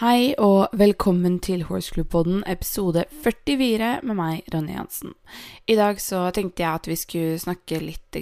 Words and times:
Hei 0.00 0.32
og 0.42 0.72
velkommen 0.74 1.36
til 1.38 1.60
Horseclub-podden 1.68 2.40
episode 2.50 3.04
44 3.22 4.00
med 4.02 4.16
meg, 4.18 4.40
Ronny 4.50 4.74
Hansen. 4.74 5.12
I 5.70 5.76
dag 5.78 6.00
så 6.02 6.24
tenkte 6.34 6.64
jeg 6.64 6.80
at 6.80 6.88
vi 6.90 6.96
skulle 6.98 7.36
snakke 7.38 7.78
litt 7.78 8.18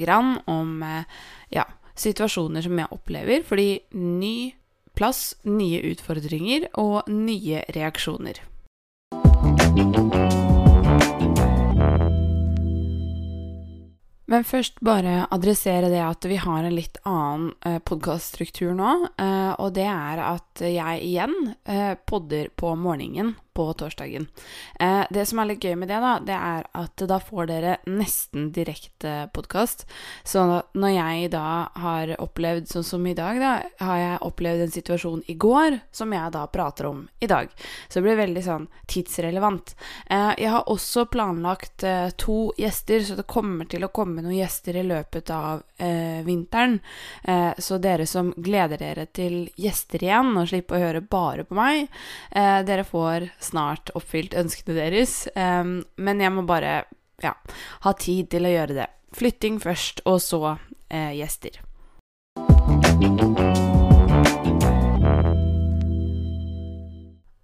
om 0.52 0.82
eh, 0.84 1.08
ja, 1.48 1.64
situasjoner 1.96 2.68
som 2.68 2.76
jeg 2.76 2.92
opplever, 2.92 3.40
fordi 3.48 3.80
ny 3.96 4.52
plass, 4.92 5.32
nye 5.48 5.80
utfordringer 5.94 6.68
og 6.76 7.08
nye 7.08 7.64
reaksjoner. 7.72 8.44
Men 14.32 14.46
først 14.48 14.78
bare 14.80 15.26
adressere 15.34 15.90
det 15.92 16.00
at 16.00 16.24
vi 16.24 16.38
har 16.40 16.64
en 16.64 16.72
litt 16.72 16.96
annen 17.04 17.50
eh, 17.68 17.76
podkaststruktur 17.84 18.72
nå. 18.78 18.92
Eh, 19.20 19.52
og 19.60 19.74
det 19.76 19.84
er 19.84 20.22
at 20.24 20.62
jeg 20.64 21.02
igjen 21.04 21.34
eh, 21.68 21.92
podder 22.08 22.48
på 22.56 22.72
morgenen 22.80 23.34
på 23.54 23.66
torsdagen. 23.72 24.26
Eh, 24.80 25.02
det 25.10 25.26
som 25.28 25.40
er 25.42 25.50
litt 25.50 25.64
gøy 25.64 25.76
med 25.78 25.90
det, 25.92 26.00
da, 26.02 26.12
det 26.24 26.36
er 26.36 26.66
at 26.78 27.04
da 27.08 27.18
får 27.20 27.48
dere 27.50 27.76
nesten 27.90 28.50
direkte 28.54 29.28
podkast. 29.34 29.84
Så 30.24 30.44
når 30.72 30.94
jeg 30.94 31.30
da 31.34 31.68
har 31.82 32.14
opplevd 32.22 32.70
sånn 32.70 32.86
som 32.86 33.06
i 33.06 33.14
dag, 33.16 33.40
da, 33.42 33.52
har 33.84 34.00
jeg 34.00 34.22
opplevd 34.28 34.66
en 34.66 34.74
situasjon 34.74 35.24
i 35.32 35.36
går 35.36 35.78
som 35.92 36.12
jeg 36.14 36.32
da 36.34 36.46
prater 36.52 36.88
om 36.88 37.04
i 37.20 37.28
dag. 37.30 37.50
Så 37.88 38.00
det 38.00 38.06
blir 38.06 38.20
veldig 38.22 38.44
sånn 38.46 38.68
tidsrelevant. 38.90 39.74
Eh, 40.06 40.32
jeg 40.44 40.52
har 40.54 40.70
også 40.72 41.06
planlagt 41.12 41.84
eh, 41.88 42.08
to 42.16 42.52
gjester, 42.58 43.04
så 43.04 43.18
det 43.18 43.28
kommer 43.30 43.68
til 43.70 43.84
å 43.84 43.92
komme 43.92 44.24
noen 44.24 44.38
gjester 44.38 44.78
i 44.80 44.86
løpet 44.86 45.32
av 45.34 45.62
eh, 45.76 46.22
vinteren. 46.26 46.78
Eh, 47.22 47.52
så 47.58 47.78
dere 47.82 48.06
som 48.08 48.32
gleder 48.36 48.80
dere 48.80 49.06
til 49.12 49.44
gjester 49.60 50.02
igjen 50.04 50.34
og 50.36 50.48
slipper 50.50 50.78
å 50.78 50.84
høre 50.86 51.04
bare 51.04 51.44
på 51.48 51.56
meg, 51.58 51.88
eh, 52.30 52.60
dere 52.66 52.86
får 52.88 53.28
snart 53.44 53.92
oppfylt 53.98 54.34
ønskene 54.38 54.78
deres. 54.78 55.26
Um, 55.36 55.82
men 55.96 56.22
jeg 56.22 56.34
må 56.34 56.46
bare 56.48 56.82
ja, 57.22 57.34
ha 57.84 57.92
tid 57.98 58.30
til 58.32 58.48
å 58.48 58.52
gjøre 58.52 58.78
det. 58.82 58.88
Flytting 59.16 59.60
først, 59.60 60.02
og 60.08 60.20
så 60.24 60.42
eh, 60.88 61.12
gjester. 61.18 61.60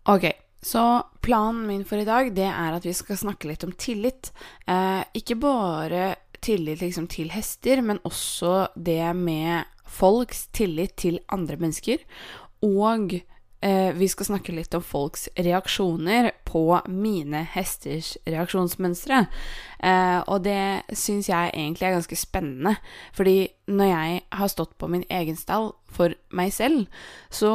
Ok, 0.08 0.24
så 0.64 0.84
planen 1.20 1.66
min 1.68 1.84
for 1.84 2.00
i 2.00 2.08
dag, 2.08 2.32
det 2.32 2.48
er 2.48 2.76
at 2.78 2.86
vi 2.88 2.94
skal 2.96 3.20
snakke 3.20 3.50
litt 3.50 3.66
om 3.66 3.74
tillit. 3.76 4.32
Eh, 4.64 5.02
ikke 5.20 5.36
bare 5.42 6.14
tillit 6.40 6.80
liksom, 6.80 7.10
til 7.12 7.34
hester, 7.34 7.82
men 7.84 8.00
også 8.08 8.70
det 8.74 9.12
med 9.18 9.68
folks 9.88 10.46
tillit 10.56 10.96
til 11.04 11.20
andre 11.28 11.58
mennesker. 11.60 12.00
Og 12.64 13.18
eh, 13.18 13.37
vi 13.98 14.06
skal 14.06 14.28
snakke 14.28 14.52
litt 14.54 14.74
om 14.76 14.84
folks 14.86 15.26
reaksjoner 15.34 16.30
på 16.46 16.62
mine 16.86 17.42
hesters 17.54 18.12
reaksjonsmønstre. 18.28 19.24
Eh, 19.78 20.20
og 20.26 20.42
det 20.46 20.96
syns 20.96 21.28
jeg 21.30 21.52
egentlig 21.52 21.88
er 21.88 21.96
ganske 21.96 22.18
spennende, 22.18 22.76
fordi 23.14 23.50
når 23.70 23.90
jeg 23.90 24.22
har 24.40 24.52
stått 24.52 24.74
på 24.78 24.88
min 24.90 25.04
egen 25.10 25.38
stall 25.38 25.72
for 25.90 26.14
meg 26.34 26.52
selv, 26.54 26.86
så 27.30 27.52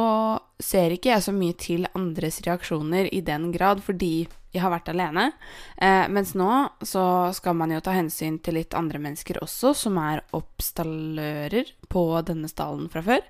ser 0.62 0.94
ikke 0.94 1.12
jeg 1.12 1.26
så 1.26 1.34
mye 1.36 1.56
til 1.58 1.88
andres 1.94 2.40
reaksjoner 2.46 3.10
i 3.12 3.20
den 3.24 3.50
grad, 3.52 3.82
fordi 3.84 4.28
jeg 4.54 4.62
har 4.62 4.72
vært 4.72 4.90
alene. 4.92 5.30
Eh, 5.76 6.06
mens 6.14 6.34
nå 6.38 6.50
så 6.86 7.04
skal 7.34 7.56
man 7.58 7.72
jo 7.74 7.80
ta 7.82 7.94
hensyn 7.96 8.38
til 8.44 8.58
litt 8.60 8.74
andre 8.78 9.00
mennesker 9.02 9.40
også, 9.42 9.74
som 9.74 9.98
er 9.98 10.22
oppstallører 10.36 11.72
på 11.90 12.04
denne 12.26 12.48
stallen 12.50 12.86
fra 12.92 13.02
før. 13.04 13.24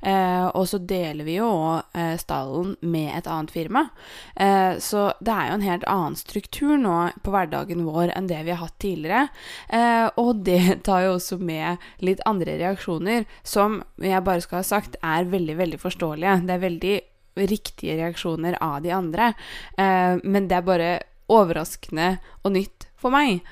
Eh, 0.00 0.46
og 0.48 0.66
så 0.70 0.80
deler 0.80 1.26
vi 1.28 1.36
jo 1.36 1.50
eh, 1.92 2.16
stallen 2.20 2.74
med 2.80 3.12
et 3.18 3.28
annet 3.28 3.52
firma. 3.52 3.86
Eh, 4.34 4.80
så 4.80 5.10
det 5.20 5.34
er 5.34 5.50
jo 5.50 5.58
en 5.58 5.68
helt 5.68 5.86
annen 5.90 6.18
struktur 6.18 6.74
nå 6.80 6.96
på 7.24 7.34
hverdagen 7.34 7.84
vår 7.84 8.14
enn 8.16 8.30
det 8.30 8.40
vi 8.46 8.54
har 8.54 8.62
hatt 8.64 8.78
tidligere. 8.80 9.28
Eh, 9.68 10.08
og 10.20 10.44
det 10.48 10.80
tar 10.88 11.06
jo 11.06 11.14
også 11.18 11.40
med 11.40 11.80
litt 12.00 12.24
andre 12.28 12.56
reaksjoner, 12.60 13.28
som 13.44 13.82
jeg 14.00 14.24
bare 14.24 14.44
skal 14.44 14.62
ha 14.62 14.66
sagt 14.66 14.96
er 15.04 15.28
veldig, 15.28 15.60
veldig 15.60 15.80
forståelige. 15.84 16.40
Det 16.48 16.56
er 16.56 16.64
veldig 16.64 16.96
riktige 17.38 17.96
reaksjoner 18.00 18.58
av 18.62 18.80
de 18.84 18.92
andre, 18.94 19.32
eh, 19.78 20.16
men 20.22 20.48
det 20.48 20.58
er 20.58 20.66
bare 20.66 20.92
overraskende 21.30 22.16
og 22.42 22.54
nytt 22.56 22.88
for 22.98 23.14
meg. 23.14 23.44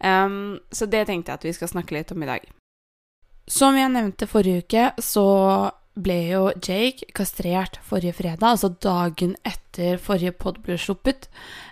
Um, 0.00 0.58
så 0.72 0.88
det 0.88 1.06
tenkte 1.08 1.32
jeg 1.32 1.40
at 1.40 1.46
vi 1.46 1.54
skal 1.56 1.70
snakke 1.72 1.96
litt 1.96 2.12
om 2.12 2.22
i 2.24 2.28
dag. 2.28 2.44
Som 3.48 3.78
jeg 3.78 3.92
nevnte 3.94 4.28
forrige 4.28 4.64
uke, 4.64 4.86
så 5.00 5.26
ble 5.96 6.16
jo 6.28 6.42
Jake 6.60 7.08
kastrert 7.16 7.78
forrige 7.86 8.18
fredag, 8.18 8.44
altså 8.44 8.72
dagen 8.82 9.36
etter 9.48 10.00
forrige 10.02 10.34
pod 10.36 10.60
ble 10.64 10.76
sluppet. 10.80 11.30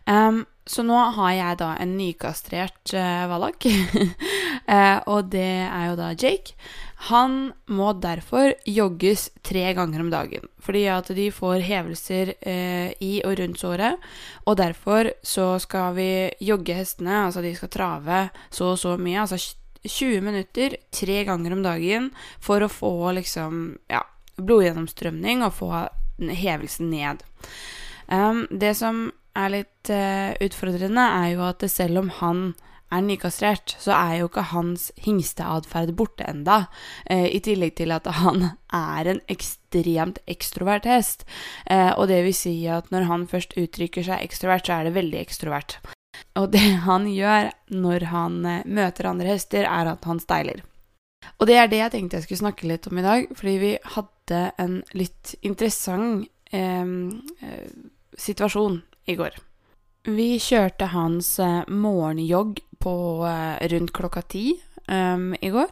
Um, 0.09 0.45
så 0.67 0.85
nå 0.87 0.97
har 1.17 1.33
jeg 1.37 1.61
da 1.61 1.75
en 1.81 1.95
nykastrert 1.99 2.95
uh, 2.97 3.25
Wallach, 3.29 3.67
uh, 4.73 4.99
og 5.11 5.31
det 5.35 5.53
er 5.69 5.91
jo 5.91 5.97
da 5.99 6.11
Jake. 6.17 6.55
Han 7.11 7.53
må 7.69 7.91
derfor 8.01 8.55
jogges 8.65 9.27
tre 9.45 9.67
ganger 9.77 10.01
om 10.01 10.09
dagen, 10.13 10.47
fordi 10.65 10.87
at 10.89 11.11
de 11.17 11.27
får 11.35 11.67
hevelser 11.67 12.33
uh, 12.39 12.95
i 13.05 13.19
og 13.29 13.37
rundt 13.41 13.61
såret. 13.61 14.07
Og 14.49 14.57
derfor 14.57 15.13
så 15.21 15.51
skal 15.61 15.93
vi 15.99 16.09
jogge 16.41 16.79
hestene, 16.79 17.27
altså 17.27 17.45
de 17.45 17.53
skal 17.59 17.73
trave 17.75 18.23
så 18.49 18.73
og 18.73 18.81
så 18.81 18.97
mye, 18.97 19.21
altså 19.27 19.41
20 19.85 20.25
minutter 20.25 20.79
tre 20.97 21.19
ganger 21.29 21.53
om 21.53 21.61
dagen 21.65 22.09
for 22.41 22.65
å 22.65 22.73
få 22.73 23.13
liksom, 23.19 23.77
ja, 23.93 24.01
blodgjennomstrømning 24.41 25.45
og 25.45 25.53
få 25.61 25.71
hevelsen 26.41 26.89
ned. 26.89 27.21
Um, 28.09 28.47
det 28.49 28.73
som 28.81 29.11
er 29.35 29.51
litt 29.53 29.91
uh, 29.91 30.33
utfordrende, 30.45 31.09
er 31.23 31.35
jo 31.35 31.45
at 31.49 31.65
selv 31.71 32.05
om 32.05 32.13
han 32.21 32.47
er 32.95 33.05
nykastrert, 33.05 33.75
så 33.81 33.95
er 33.97 34.21
jo 34.21 34.29
ikke 34.29 34.47
hans 34.53 34.89
hingsteatferd 35.03 35.95
borte 35.99 36.27
enda. 36.29 36.65
Eh, 37.11 37.27
I 37.35 37.41
tillegg 37.45 37.77
til 37.79 37.95
at 37.95 38.07
han 38.21 38.51
er 38.75 39.11
en 39.11 39.21
ekstremt 39.33 40.21
ekstrovert 40.31 40.87
hest. 40.89 41.25
Eh, 41.71 41.91
og 41.97 42.09
det 42.13 42.23
vil 42.27 42.37
si 42.37 42.55
at 42.71 42.91
når 42.95 43.09
han 43.11 43.27
først 43.31 43.57
uttrykker 43.61 44.07
seg 44.07 44.23
ekstrovert, 44.27 44.67
så 44.67 44.79
er 44.79 44.89
det 44.89 44.97
veldig 44.99 45.21
ekstrovert. 45.23 45.79
Og 46.39 46.53
det 46.55 46.65
han 46.89 47.09
gjør 47.11 47.51
når 47.75 48.09
han 48.13 48.39
eh, 48.47 48.63
møter 48.67 49.11
andre 49.11 49.35
hester, 49.35 49.67
er 49.67 49.95
at 49.97 50.09
han 50.09 50.23
steiler. 50.23 50.65
Og 51.41 51.49
det 51.49 51.57
er 51.57 51.71
det 51.73 51.81
jeg 51.81 51.95
tenkte 51.95 52.19
jeg 52.19 52.29
skulle 52.29 52.45
snakke 52.45 52.69
litt 52.69 52.87
om 52.91 52.99
i 53.01 53.07
dag, 53.07 53.31
fordi 53.35 53.55
vi 53.63 53.77
hadde 53.97 54.41
en 54.61 54.83
litt 54.93 55.35
interessant 55.43 56.29
eh, 56.53 56.85
situasjon 58.21 58.83
i 59.07 59.17
går. 59.19 59.37
Vi 60.05 60.35
kjørte 60.43 60.91
hans 60.93 61.39
eh, 61.41 61.63
morgenjogg 61.69 62.61
på 62.85 62.95
eh, 63.29 63.69
rundt 63.73 63.95
klokka 63.97 64.23
ti 64.29 64.51
um, 64.89 65.33
i 65.41 65.49
går. 65.53 65.71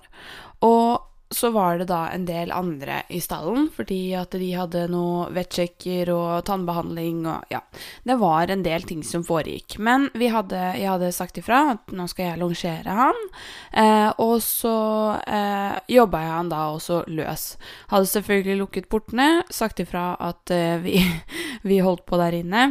Og 0.64 1.12
så 1.32 1.50
var 1.50 1.78
det 1.78 1.88
da 1.88 2.06
en 2.12 2.24
del 2.28 2.52
andre 2.52 3.02
i 3.12 3.20
stallen, 3.20 3.68
fordi 3.72 4.12
at 4.18 4.34
de 4.36 4.50
hadde 4.56 4.84
noe 4.92 5.28
vettsjekker 5.32 6.10
og 6.12 6.44
tannbehandling 6.48 7.24
og 7.24 7.52
ja. 7.52 7.62
Det 8.04 8.18
var 8.20 8.52
en 8.52 8.64
del 8.64 8.84
ting 8.88 9.02
som 9.06 9.24
foregikk. 9.24 9.78
Men 9.82 10.10
hadde, 10.12 10.60
jeg 10.78 10.90
hadde 10.90 11.12
sagt 11.14 11.40
ifra 11.40 11.62
at 11.74 11.94
nå 11.96 12.06
skal 12.10 12.32
jeg 12.32 12.42
longere 12.42 12.96
han. 12.98 13.24
Eh, 13.72 14.10
og 14.22 14.38
så 14.44 14.76
eh, 15.24 15.80
jobba 15.96 16.22
jeg 16.24 16.36
han 16.36 16.52
da 16.52 16.62
også 16.76 17.02
løs. 17.08 17.48
Hadde 17.92 18.12
selvfølgelig 18.12 18.60
lukket 18.60 18.88
portene, 18.92 19.30
sagt 19.50 19.80
ifra 19.82 20.12
at 20.20 20.52
eh, 20.52 20.78
vi, 20.84 21.00
vi 21.68 21.82
holdt 21.84 22.04
på 22.08 22.20
der 22.20 22.42
inne 22.42 22.66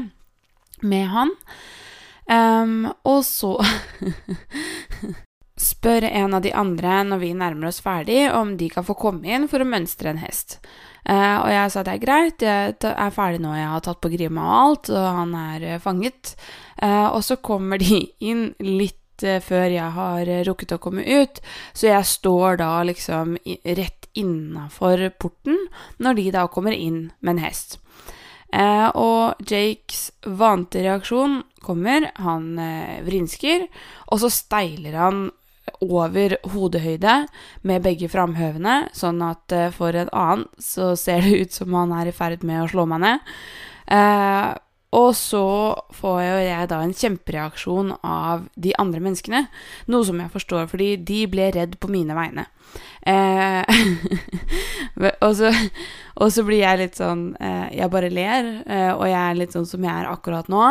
med 0.81 1.07
han. 1.11 1.35
Um, 2.31 2.85
og 3.07 3.25
så 3.27 3.57
spør 5.61 6.05
en 6.07 6.37
av 6.37 6.43
de 6.45 6.53
andre 6.55 7.01
når 7.07 7.21
vi 7.21 7.33
nærmer 7.37 7.69
oss 7.71 7.81
ferdig, 7.83 8.23
om 8.33 8.55
de 8.57 8.69
kan 8.71 8.85
få 8.87 8.95
komme 8.99 9.27
inn 9.27 9.49
for 9.51 9.63
å 9.63 9.67
mønstre 9.67 10.13
en 10.13 10.21
hest. 10.21 10.59
Uh, 11.01 11.41
og 11.41 11.49
jeg 11.49 11.73
sa 11.73 11.83
det 11.85 11.95
er 11.95 12.03
greit, 12.03 12.45
jeg 12.45 12.75
er 12.91 13.13
ferdig 13.13 13.41
nå, 13.41 13.55
jeg 13.57 13.69
har 13.73 13.83
tatt 13.85 14.01
på 14.03 14.11
grima 14.13 14.45
og 14.45 14.57
alt, 14.61 14.91
og 14.93 15.07
han 15.17 15.37
er 15.37 15.67
uh, 15.73 15.79
fanget. 15.81 16.35
Uh, 16.77 17.09
og 17.09 17.21
så 17.25 17.39
kommer 17.41 17.81
de 17.81 18.03
inn 18.31 18.51
litt 18.63 18.97
før 19.21 19.67
jeg 19.69 19.93
har 19.93 20.29
rukket 20.47 20.71
å 20.73 20.79
komme 20.81 21.03
ut, 21.05 21.43
så 21.77 21.91
jeg 21.91 22.07
står 22.09 22.55
da 22.57 22.69
liksom 22.89 23.35
rett 23.77 24.07
innafor 24.17 25.03
porten 25.21 25.59
når 26.01 26.17
de 26.17 26.23
da 26.33 26.47
kommer 26.49 26.73
inn 26.73 27.11
med 27.19 27.35
en 27.35 27.43
hest. 27.45 27.77
Eh, 28.51 28.87
og 28.99 29.39
Jakes 29.47 30.09
vante 30.27 30.83
reaksjon 30.83 31.41
kommer. 31.63 32.09
Han 32.19 32.57
eh, 32.59 32.99
vrinsker, 33.05 33.67
og 34.11 34.23
så 34.23 34.31
steiler 34.33 34.97
han 34.99 35.29
over 35.81 36.35
hodehøyde 36.51 37.15
med 37.67 37.85
begge 37.85 38.09
framhøvene, 38.11 38.91
sånn 38.97 39.21
at 39.25 39.55
eh, 39.55 39.69
for 39.75 39.95
en 39.97 40.11
annen 40.11 40.47
så 40.61 40.93
ser 40.99 41.23
det 41.25 41.45
ut 41.45 41.61
som 41.61 41.77
han 41.77 41.93
er 41.95 42.11
i 42.11 42.15
ferd 42.15 42.45
med 42.47 42.63
å 42.65 42.69
slå 42.71 42.87
meg 42.89 43.03
ned. 43.05 43.31
Eh, 43.91 44.51
og 44.91 45.13
så 45.15 45.45
får 45.95 46.17
jo 46.25 46.39
jeg 46.43 46.69
da 46.71 46.81
en 46.83 46.95
kjempereaksjon 46.95 47.93
av 48.03 48.47
de 48.59 48.73
andre 48.81 48.99
menneskene, 49.03 49.45
noe 49.91 50.07
som 50.07 50.19
jeg 50.19 50.33
forstår, 50.33 50.67
fordi 50.71 50.97
de 51.07 51.21
ble 51.31 51.47
redd 51.55 51.77
på 51.79 51.91
mine 51.91 52.17
vegne. 52.17 52.47
Eh, 53.07 53.63
og, 55.25 55.31
så, 55.39 55.49
og, 56.15 56.27
så, 56.31 56.43
blir 56.47 56.61
jeg 56.61 56.79
litt 56.79 56.99
sånn 56.99 57.23
eh, 57.41 57.65
Jeg 57.73 57.91
bare 57.91 58.11
ler, 58.13 58.51
eh, 58.63 58.91
og 58.93 59.03
jeg 59.09 59.17
er 59.19 59.39
litt 59.39 59.55
sånn 59.57 59.67
som 59.67 59.83
jeg 59.83 59.91
er 59.91 60.11
akkurat 60.11 60.51
nå. 60.51 60.67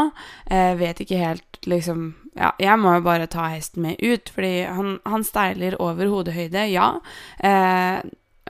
Eh, 0.49 0.73
vet 0.81 1.03
ikke 1.05 1.21
helt 1.21 1.61
liksom 1.69 2.13
Ja, 2.39 2.55
jeg 2.63 2.79
må 2.81 2.95
jo 2.97 3.05
bare 3.05 3.29
ta 3.29 3.51
hesten 3.53 3.85
med 3.89 4.01
ut, 4.01 4.31
fordi 4.33 4.63
han, 4.69 4.99
han 5.09 5.27
steiler 5.27 5.77
over 5.83 6.09
hodehøyde, 6.13 6.69
ja. 6.71 6.93
Eh, 7.43 8.01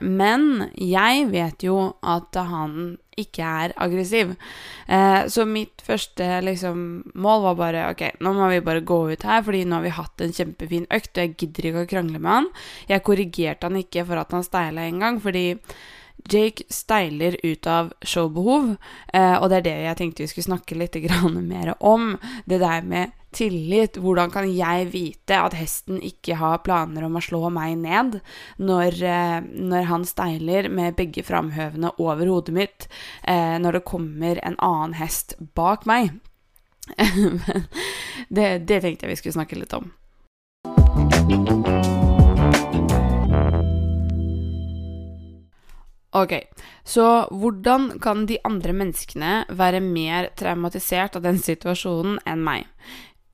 men 0.01 0.71
jeg 0.75 1.27
vet 1.31 1.63
jo 1.65 1.93
at 2.01 2.37
han 2.37 2.97
ikke 3.19 3.43
er 3.43 3.73
aggressiv. 3.81 4.35
Eh, 4.87 5.27
så 5.31 5.45
mitt 5.45 5.83
første 5.85 6.27
liksom, 6.45 6.83
mål 7.13 7.45
var 7.49 7.59
bare 7.59 7.85
ok, 7.91 8.03
nå 8.23 8.33
må 8.37 8.49
vi 8.53 8.61
bare 8.65 8.83
gå 8.87 8.99
ut 9.11 9.25
her, 9.27 9.43
fordi 9.45 9.63
nå 9.65 9.79
har 9.79 9.87
vi 9.87 9.95
hatt 9.97 10.25
en 10.25 10.35
kjempefin 10.35 10.87
økt, 10.89 11.13
og 11.15 11.23
jeg 11.23 11.37
gidder 11.37 11.69
ikke 11.69 11.85
å 11.85 11.91
krangle 11.95 12.21
med 12.21 12.31
han. 12.31 12.51
Jeg 12.91 13.05
korrigerte 13.07 13.67
han 13.67 13.81
ikke 13.81 14.05
for 14.09 14.21
at 14.21 14.35
han 14.35 14.47
steila 14.47 14.87
en 14.87 15.01
gang, 15.03 15.21
fordi 15.23 15.47
Jake 16.29 16.67
steiler 16.69 17.37
ut 17.43 17.67
av 17.67 17.93
showbehov, 18.05 18.75
eh, 19.13 19.35
og 19.39 19.49
det 19.49 19.61
er 19.61 19.65
det 19.65 19.77
jeg 19.87 19.99
tenkte 19.99 20.23
vi 20.25 20.31
skulle 20.31 20.51
snakke 20.51 20.77
litt 20.77 20.99
mer 21.41 21.73
om. 21.79 22.13
Det 22.45 22.61
der 22.61 22.85
med 22.85 23.17
tillit. 23.35 23.99
Hvordan 24.01 24.31
kan 24.33 24.49
jeg 24.51 24.89
vite 24.93 25.37
at 25.37 25.55
hesten 25.57 26.01
ikke 26.03 26.37
har 26.39 26.63
planer 26.65 27.05
om 27.07 27.17
å 27.17 27.23
slå 27.23 27.49
meg 27.53 27.77
ned 27.81 28.19
når, 28.59 28.97
eh, 29.03 29.37
når 29.41 29.87
han 29.91 30.07
steiler 30.07 30.69
med 30.69 30.97
begge 30.99 31.23
framhøvene 31.27 31.93
over 32.01 32.31
hodet 32.31 32.55
mitt 32.55 32.89
eh, 33.27 33.57
når 33.61 33.79
det 33.79 33.87
kommer 33.87 34.41
en 34.43 34.59
annen 34.59 34.97
hest 34.99 35.35
bak 35.55 35.87
meg? 35.89 36.13
det, 38.35 38.47
det 38.67 38.81
tenkte 38.83 39.07
jeg 39.07 39.13
vi 39.13 39.19
skulle 39.21 39.39
snakke 39.39 39.59
litt 39.59 39.75
om. 39.77 39.91
Ok, 46.11 46.33
så 46.83 47.05
hvordan 47.31 47.85
kan 48.03 48.25
de 48.27 48.35
andre 48.43 48.73
menneskene 48.75 49.45
være 49.55 49.79
mer 49.79 50.27
traumatisert 50.35 51.15
av 51.15 51.23
den 51.23 51.39
situasjonen 51.39 52.17
enn 52.27 52.43
meg? 52.43 52.67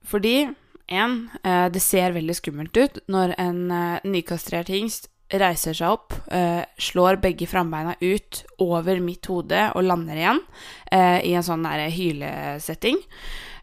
Fordi 0.08 0.48
én, 0.88 1.30
eh, 1.44 1.68
det 1.68 1.82
ser 1.84 2.16
veldig 2.16 2.36
skummelt 2.36 2.76
ut 2.76 3.00
når 3.12 3.34
en 3.38 3.70
eh, 3.70 4.04
nykastrert 4.08 4.70
hingst 4.72 5.10
reiser 5.28 5.76
seg 5.76 5.92
opp, 5.92 6.14
eh, 6.32 6.64
slår 6.80 7.20
begge 7.20 7.46
frambeina 7.46 7.98
ut 8.00 8.44
over 8.64 9.00
mitt 9.04 9.28
hode 9.28 9.66
og 9.74 9.84
lander 9.84 10.16
igjen 10.16 10.40
i 10.88 11.34
en 11.36 11.44
sånn 11.44 11.66
nære 11.66 11.90
hylesetting. 11.92 12.96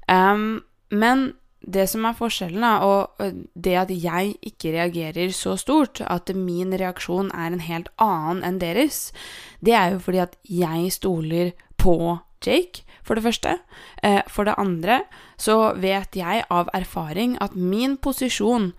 Men 0.06 1.24
det 1.66 1.88
som 1.90 2.06
er 2.06 2.14
forskjellen, 2.20 2.66
og 2.86 3.18
det 3.58 3.74
at 3.82 3.90
jeg 3.90 4.36
ikke 4.46 4.76
reagerer 4.76 5.34
så 5.34 5.56
stort, 5.58 6.04
at 6.06 6.30
min 6.38 6.76
reaksjon 6.78 7.34
er 7.34 7.50
en 7.50 7.66
helt 7.66 7.90
annen 7.98 8.46
enn 8.46 8.62
deres, 8.62 9.10
det 9.66 9.74
er 9.74 9.96
jo 9.96 10.04
fordi 10.06 10.22
at 10.22 10.38
jeg 10.46 10.94
stoler 10.94 11.56
på 11.82 12.20
Jake, 12.44 12.84
for 13.06 13.16
det 13.16 13.24
første. 13.24 13.58
Eh, 14.04 14.22
for 14.28 14.48
det 14.48 14.58
andre 14.58 15.04
så 15.38 15.74
vet 15.78 16.16
jeg 16.16 16.46
av 16.50 16.70
erfaring 16.74 17.38
at 17.42 17.56
min 17.56 17.98
posisjon 17.98 18.74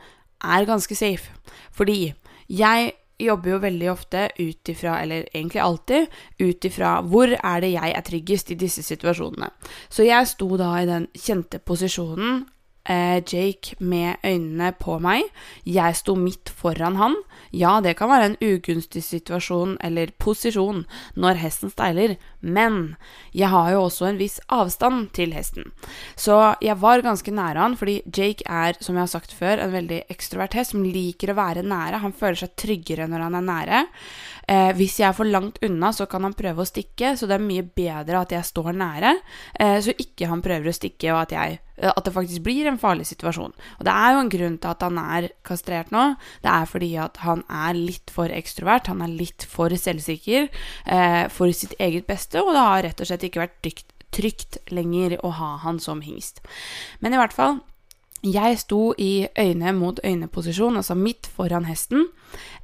er 0.45 0.69
ganske 0.69 0.95
safe. 0.95 1.33
Fordi 1.73 2.15
jeg 2.49 2.93
jobber 3.21 3.51
jo 3.51 3.61
veldig 3.63 3.89
ofte 3.91 4.27
ut 4.39 4.69
ifra, 4.69 4.99
eller 5.03 5.25
egentlig 5.33 5.63
alltid, 5.63 6.11
ut 6.41 6.65
ifra 6.69 6.99
hvor 7.01 7.33
er 7.33 7.63
det 7.65 7.73
jeg 7.73 7.95
er 7.97 8.05
tryggest 8.05 8.53
i 8.53 8.59
disse 8.61 8.85
situasjonene. 8.85 9.49
Så 9.89 10.05
jeg 10.05 10.29
sto 10.29 10.51
da 10.61 10.75
i 10.81 10.89
den 10.89 11.09
kjente 11.17 11.59
posisjonen 11.59 12.45
Jake 12.89 13.77
med 13.79 14.23
øynene 14.25 14.73
på 14.79 14.99
meg. 15.03 15.27
Jeg 15.67 15.97
sto 15.99 16.15
midt 16.19 16.53
foran 16.55 16.97
han. 17.01 17.17
Ja, 17.57 17.81
det 17.81 17.97
kan 17.99 18.11
være 18.11 18.31
en 18.31 18.39
ugunstig 18.43 19.03
situasjon 19.05 19.77
eller 19.85 20.13
posisjon 20.23 20.85
når 21.17 21.41
hesten 21.41 21.73
steiler, 21.73 22.17
men 22.41 22.97
jeg 23.37 23.51
har 23.53 23.73
jo 23.75 23.85
også 23.87 24.11
en 24.11 24.21
viss 24.21 24.39
avstand 24.53 25.11
til 25.17 25.35
hesten. 25.37 25.71
Så 26.19 26.57
jeg 26.65 26.79
var 26.83 27.05
ganske 27.05 27.33
nære 27.35 27.63
han, 27.63 27.77
fordi 27.79 28.01
Jake 28.07 28.47
er, 28.47 28.79
som 28.81 28.97
jeg 28.97 29.07
har 29.07 29.13
sagt 29.13 29.35
før, 29.37 29.63
en 29.63 29.75
veldig 29.75 30.03
ekstrovert 30.13 30.57
hest 30.59 30.75
som 30.75 30.85
liker 30.85 31.33
å 31.33 31.39
være 31.39 31.67
nære. 31.67 32.03
Han 32.05 32.17
føler 32.17 32.43
seg 32.43 32.57
tryggere 32.59 33.09
når 33.11 33.27
han 33.29 33.39
er 33.39 33.47
nære. 33.51 33.83
Eh, 34.49 34.73
hvis 34.79 35.01
jeg 35.01 35.09
er 35.09 35.17
for 35.17 35.29
langt 35.29 35.59
unna, 35.67 35.93
så 35.93 36.07
kan 36.11 36.23
han 36.27 36.37
prøve 36.39 36.63
å 36.63 36.69
stikke, 36.69 37.17
så 37.19 37.29
det 37.29 37.39
er 37.39 37.47
mye 37.47 37.67
bedre 37.67 38.23
at 38.23 38.35
jeg 38.37 38.47
står 38.47 38.73
nære, 38.77 39.17
eh, 39.61 39.79
så 39.83 39.95
ikke 39.97 40.31
han 40.31 40.45
prøver 40.45 40.71
å 40.71 40.77
stikke, 40.77 41.13
og 41.15 41.25
at 41.27 41.37
jeg 41.37 41.61
Eh, 41.77 41.93
at 41.93 42.05
det 42.05 42.15
faktisk 42.15 42.45
blir 42.47 42.69
en 42.69 42.81
farlig 42.81 43.07
situasjon. 43.11 43.53
Og 43.53 43.85
det 43.87 43.93
er 43.93 44.15
jo 44.15 44.23
en 44.23 44.33
grunn 44.33 44.59
til 44.59 44.73
at 44.73 44.85
han 44.87 45.01
er 45.03 45.29
kastrert 45.47 45.93
nå. 45.95 46.05
Det 46.45 46.53
er 46.53 46.71
fordi 46.71 46.91
at 47.03 47.21
han 47.25 47.45
er 47.53 47.77
litt 47.77 48.13
for 48.13 48.33
ekstrovert, 48.33 48.91
han 48.93 49.05
er 49.05 49.13
litt 49.13 49.47
for 49.51 49.73
selvsikker 49.73 50.49
eh, 50.49 51.27
for 51.33 51.53
sitt 51.53 51.77
eget 51.83 52.09
beste, 52.09 52.41
og 52.43 52.55
det 52.57 52.65
har 52.65 52.83
rett 52.89 53.05
og 53.05 53.11
slett 53.11 53.29
ikke 53.29 53.45
vært 53.45 53.61
trygt, 53.65 53.89
trygt 54.17 54.61
lenger 54.73 55.19
å 55.27 55.35
ha 55.37 55.57
han 55.67 55.81
som 55.83 56.01
hingst. 56.05 56.41
Men 57.01 57.15
i 57.15 57.21
hvert 57.21 57.37
fall 57.37 57.61
jeg 58.27 58.59
sto 58.59 58.95
i 58.99 59.27
øyne 59.39 59.73
mot 59.77 60.01
øyne-posisjon, 60.05 60.77
altså 60.77 60.95
midt 60.95 61.27
foran 61.27 61.65
hesten, 61.65 62.09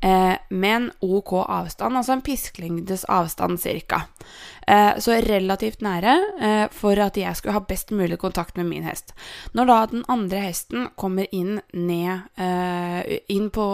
eh, 0.02 0.37
med 0.50 0.76
en 0.76 0.90
ok 1.00 1.33
avstand, 1.49 1.97
altså 1.97 2.12
en 2.12 2.23
pisklengdes 2.23 3.04
avstand 3.04 3.59
ca. 3.59 4.00
Eh, 4.66 4.99
så 4.99 5.19
relativt 5.26 5.83
nære 5.83 6.14
eh, 6.40 6.66
for 6.71 6.99
at 6.99 7.16
jeg 7.16 7.37
skulle 7.37 7.52
ha 7.52 7.64
best 7.69 7.90
mulig 7.90 8.19
kontakt 8.19 8.57
med 8.57 8.66
min 8.66 8.85
hest. 8.85 9.14
Når 9.54 9.66
da 9.66 9.87
den 9.87 10.04
andre 10.09 10.38
hesten 10.38 10.88
kommer 10.97 11.26
inn 11.33 11.61
ned 11.73 12.21
eh, 12.38 13.19
inn 13.28 13.50
på 13.50 13.66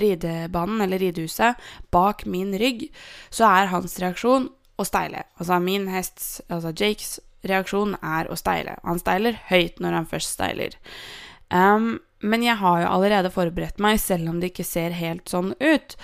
ridebanen 0.00 0.80
eller 0.80 0.98
ridehuset 0.98 1.54
bak 1.90 2.26
min 2.26 2.54
rygg, 2.58 2.88
så 3.30 3.44
er 3.50 3.72
hans 3.74 3.98
reaksjon 4.02 4.50
å 4.76 4.84
steile. 4.84 5.24
Altså 5.38 5.58
min 5.62 5.88
hests, 5.88 6.40
altså 6.48 6.74
Jakes 6.76 7.18
reaksjon 7.46 7.96
er 8.02 8.30
å 8.30 8.36
steile. 8.38 8.76
Han 8.84 9.00
steiler 9.00 9.38
høyt 9.50 9.80
når 9.82 10.00
han 10.00 10.10
først 10.10 10.36
steiler. 10.36 10.76
Um, 11.50 11.98
men 12.24 12.42
jeg 12.42 12.58
har 12.60 12.82
jo 12.82 12.92
allerede 12.94 13.32
forberedt 13.32 13.80
meg, 13.82 14.00
selv 14.00 14.30
om 14.30 14.38
det 14.40 14.52
ikke 14.52 14.66
ser 14.66 14.96
helt 14.96 15.28
sånn 15.30 15.52
ut. 15.60 15.96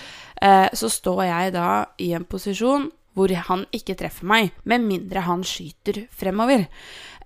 Eh, 0.43 0.69
så 0.77 0.91
står 0.93 1.23
jeg 1.25 1.55
da 1.57 1.69
i 2.03 2.13
en 2.17 2.27
posisjon 2.29 2.91
hvor 3.17 3.33
han 3.49 3.65
ikke 3.77 3.97
treffer 4.01 4.29
meg, 4.29 4.53
med 4.65 4.85
mindre 4.87 5.25
han 5.27 5.43
skyter 5.45 6.07
fremover. 6.17 6.67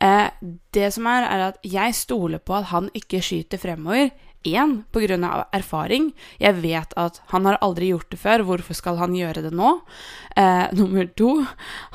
Eh, 0.03 0.29
det 0.75 0.89
som 0.95 1.07
er, 1.11 1.27
er 1.31 1.45
at 1.51 1.61
jeg 1.67 1.95
stoler 1.99 2.43
på 2.43 2.57
at 2.59 2.71
han 2.73 2.91
ikke 2.97 3.23
skyter 3.23 3.61
fremover. 3.63 4.11
Én, 4.47 4.85
pga. 4.95 5.47
erfaring. 5.53 6.13
Jeg 6.39 6.63
vet 6.63 6.93
at 6.97 7.21
han 7.33 7.47
har 7.47 7.59
aldri 7.61 7.91
gjort 7.91 8.11
det 8.11 8.19
før, 8.23 8.45
hvorfor 8.47 8.75
skal 8.79 8.97
han 9.01 9.15
gjøre 9.15 9.43
det 9.43 9.53
nå? 9.55 9.81
Eh, 10.37 10.67
nummer 10.79 11.07
to, 11.19 11.45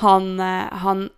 han, 0.03 0.39
eh, 0.39 0.67
han 0.83 1.09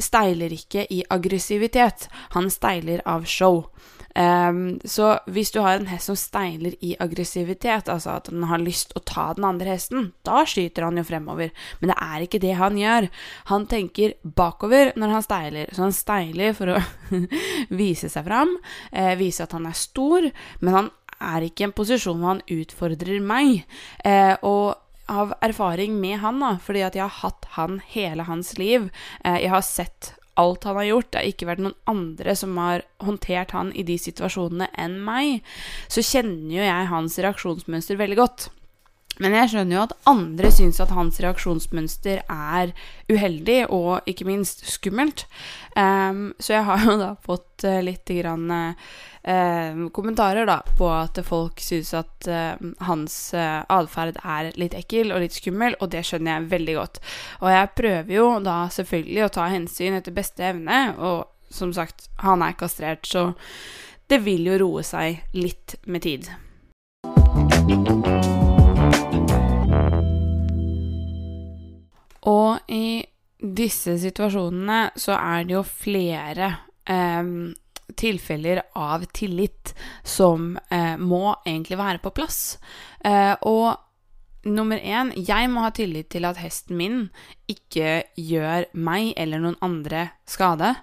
steiler 0.00 0.52
ikke 0.54 0.86
i 0.90 1.02
aggressivitet, 1.12 2.08
han 2.36 2.50
steiler 2.50 3.02
av 3.08 3.26
show. 3.28 3.66
Um, 4.12 4.76
så 4.84 5.14
hvis 5.32 5.54
du 5.54 5.62
har 5.64 5.78
en 5.78 5.88
hest 5.88 6.10
som 6.10 6.16
steiler 6.20 6.74
i 6.84 6.92
aggressivitet, 7.00 7.88
altså 7.88 8.18
at 8.18 8.28
den 8.28 8.44
har 8.50 8.60
lyst 8.60 8.92
å 8.96 9.00
ta 9.08 9.30
den 9.36 9.46
andre 9.48 9.72
hesten, 9.72 10.10
da 10.26 10.42
skyter 10.48 10.84
han 10.84 11.00
jo 11.00 11.06
fremover. 11.08 11.52
Men 11.80 11.92
det 11.92 11.98
er 12.04 12.26
ikke 12.26 12.42
det 12.42 12.52
han 12.60 12.76
gjør. 12.76 13.08
Han 13.52 13.66
tenker 13.70 14.16
bakover 14.22 14.92
når 15.00 15.16
han 15.16 15.24
steiler. 15.24 15.72
Så 15.72 15.86
han 15.86 15.96
steiler 15.96 16.56
for 16.58 16.74
å 16.74 16.80
vise 17.82 18.12
seg 18.12 18.28
fram, 18.28 18.58
eh, 18.92 19.14
vise 19.20 19.46
at 19.46 19.56
han 19.56 19.70
er 19.70 19.80
stor, 19.80 20.28
men 20.60 20.76
han 20.76 20.92
er 21.22 21.46
ikke 21.46 21.64
i 21.64 21.68
en 21.68 21.76
posisjon 21.76 22.18
hvor 22.18 22.34
han 22.34 22.46
utfordrer 22.52 23.22
meg. 23.24 23.62
Eh, 24.04 24.34
og 24.44 24.81
av 25.12 25.34
erfaring 25.44 25.98
med 26.00 26.20
han, 26.22 26.40
da, 26.42 26.56
fordi 26.62 26.84
at 26.86 26.96
jeg 26.98 27.04
har 27.04 27.20
hatt 27.22 27.48
han 27.56 27.80
hele 27.92 28.26
hans 28.28 28.56
liv. 28.60 28.88
Eh, 29.24 29.42
jeg 29.44 29.52
har 29.52 29.64
sett 29.66 30.14
alt 30.40 30.64
han 30.64 30.78
har 30.80 30.88
gjort. 30.88 31.10
Det 31.12 31.20
har 31.20 31.28
ikke 31.28 31.50
vært 31.50 31.64
noen 31.66 31.78
andre 31.90 32.34
som 32.38 32.56
har 32.60 32.86
håndtert 33.04 33.52
han 33.56 33.72
i 33.76 33.84
de 33.86 33.98
situasjonene 34.00 34.70
enn 34.80 34.98
meg. 35.04 35.44
Så 35.92 36.04
kjenner 36.06 36.56
jo 36.56 36.64
jeg 36.64 36.90
hans 36.92 37.18
reaksjonsmønster 37.20 38.00
veldig 38.00 38.20
godt. 38.22 38.48
Men 39.20 39.34
jeg 39.36 39.50
skjønner 39.52 39.76
jo 39.76 39.84
at 39.84 39.94
andre 40.08 40.50
syns 40.54 40.80
at 40.80 40.92
hans 40.96 41.18
reaksjonsmønster 41.20 42.22
er 42.32 42.72
uheldig 43.12 43.58
og 43.68 44.08
ikke 44.08 44.24
minst 44.28 44.64
skummelt. 44.72 45.26
Um, 45.76 46.30
så 46.40 46.56
jeg 46.56 46.66
har 46.68 46.84
jo 46.86 46.94
da 47.00 47.10
fått 47.20 47.66
uh, 47.68 47.80
litt 47.84 48.08
grann, 48.16 48.48
uh, 48.48 49.82
kommentarer 49.92 50.48
da 50.48 50.58
på 50.78 50.88
at 50.88 51.20
folk 51.26 51.60
syns 51.60 51.92
at 51.98 52.30
uh, 52.30 52.56
hans 52.88 53.18
uh, 53.36 53.60
atferd 53.68 54.16
er 54.24 54.50
litt 54.60 54.76
ekkel 54.78 55.12
og 55.12 55.20
litt 55.26 55.36
skummel, 55.36 55.76
og 55.80 55.92
det 55.92 56.06
skjønner 56.08 56.38
jeg 56.38 56.50
veldig 56.54 56.78
godt. 56.80 57.02
Og 57.44 57.52
jeg 57.52 57.72
prøver 57.82 58.16
jo 58.16 58.26
da 58.48 58.58
selvfølgelig 58.72 59.26
å 59.26 59.32
ta 59.36 59.50
hensyn 59.52 60.00
etter 60.00 60.16
beste 60.16 60.48
evne, 60.54 60.80
og 60.96 61.28
som 61.52 61.74
sagt, 61.76 62.08
han 62.24 62.40
er 62.40 62.56
kastrert, 62.56 63.04
så 63.04 63.34
det 64.08 64.22
vil 64.24 64.48
jo 64.48 64.56
roe 64.64 64.86
seg 64.86 65.20
litt 65.36 65.76
med 65.84 66.08
tid. 66.08 66.32
Og 72.30 72.70
i 72.70 73.02
disse 73.42 73.96
situasjonene 73.98 74.92
så 74.98 75.16
er 75.18 75.46
det 75.48 75.56
jo 75.56 75.64
flere 75.66 76.50
eh, 76.86 77.32
tilfeller 77.98 78.62
av 78.78 79.06
tillit 79.14 79.72
som 80.04 80.54
eh, 80.70 80.94
må 80.98 81.24
egentlig 81.44 81.80
være 81.80 82.02
på 82.04 82.12
plass. 82.14 82.58
Eh, 83.04 83.34
og 83.48 83.74
nummer 84.48 84.78
én, 84.78 85.12
jeg 85.16 85.50
må 85.50 85.64
ha 85.66 85.72
tillit 85.74 86.10
til 86.14 86.26
at 86.26 86.40
hesten 86.42 86.78
min 86.78 87.02
ikke 87.50 88.02
gjør 88.18 88.70
meg 88.74 89.12
eller 89.16 89.42
noen 89.42 89.58
andre 89.62 90.08
skade. 90.28 90.74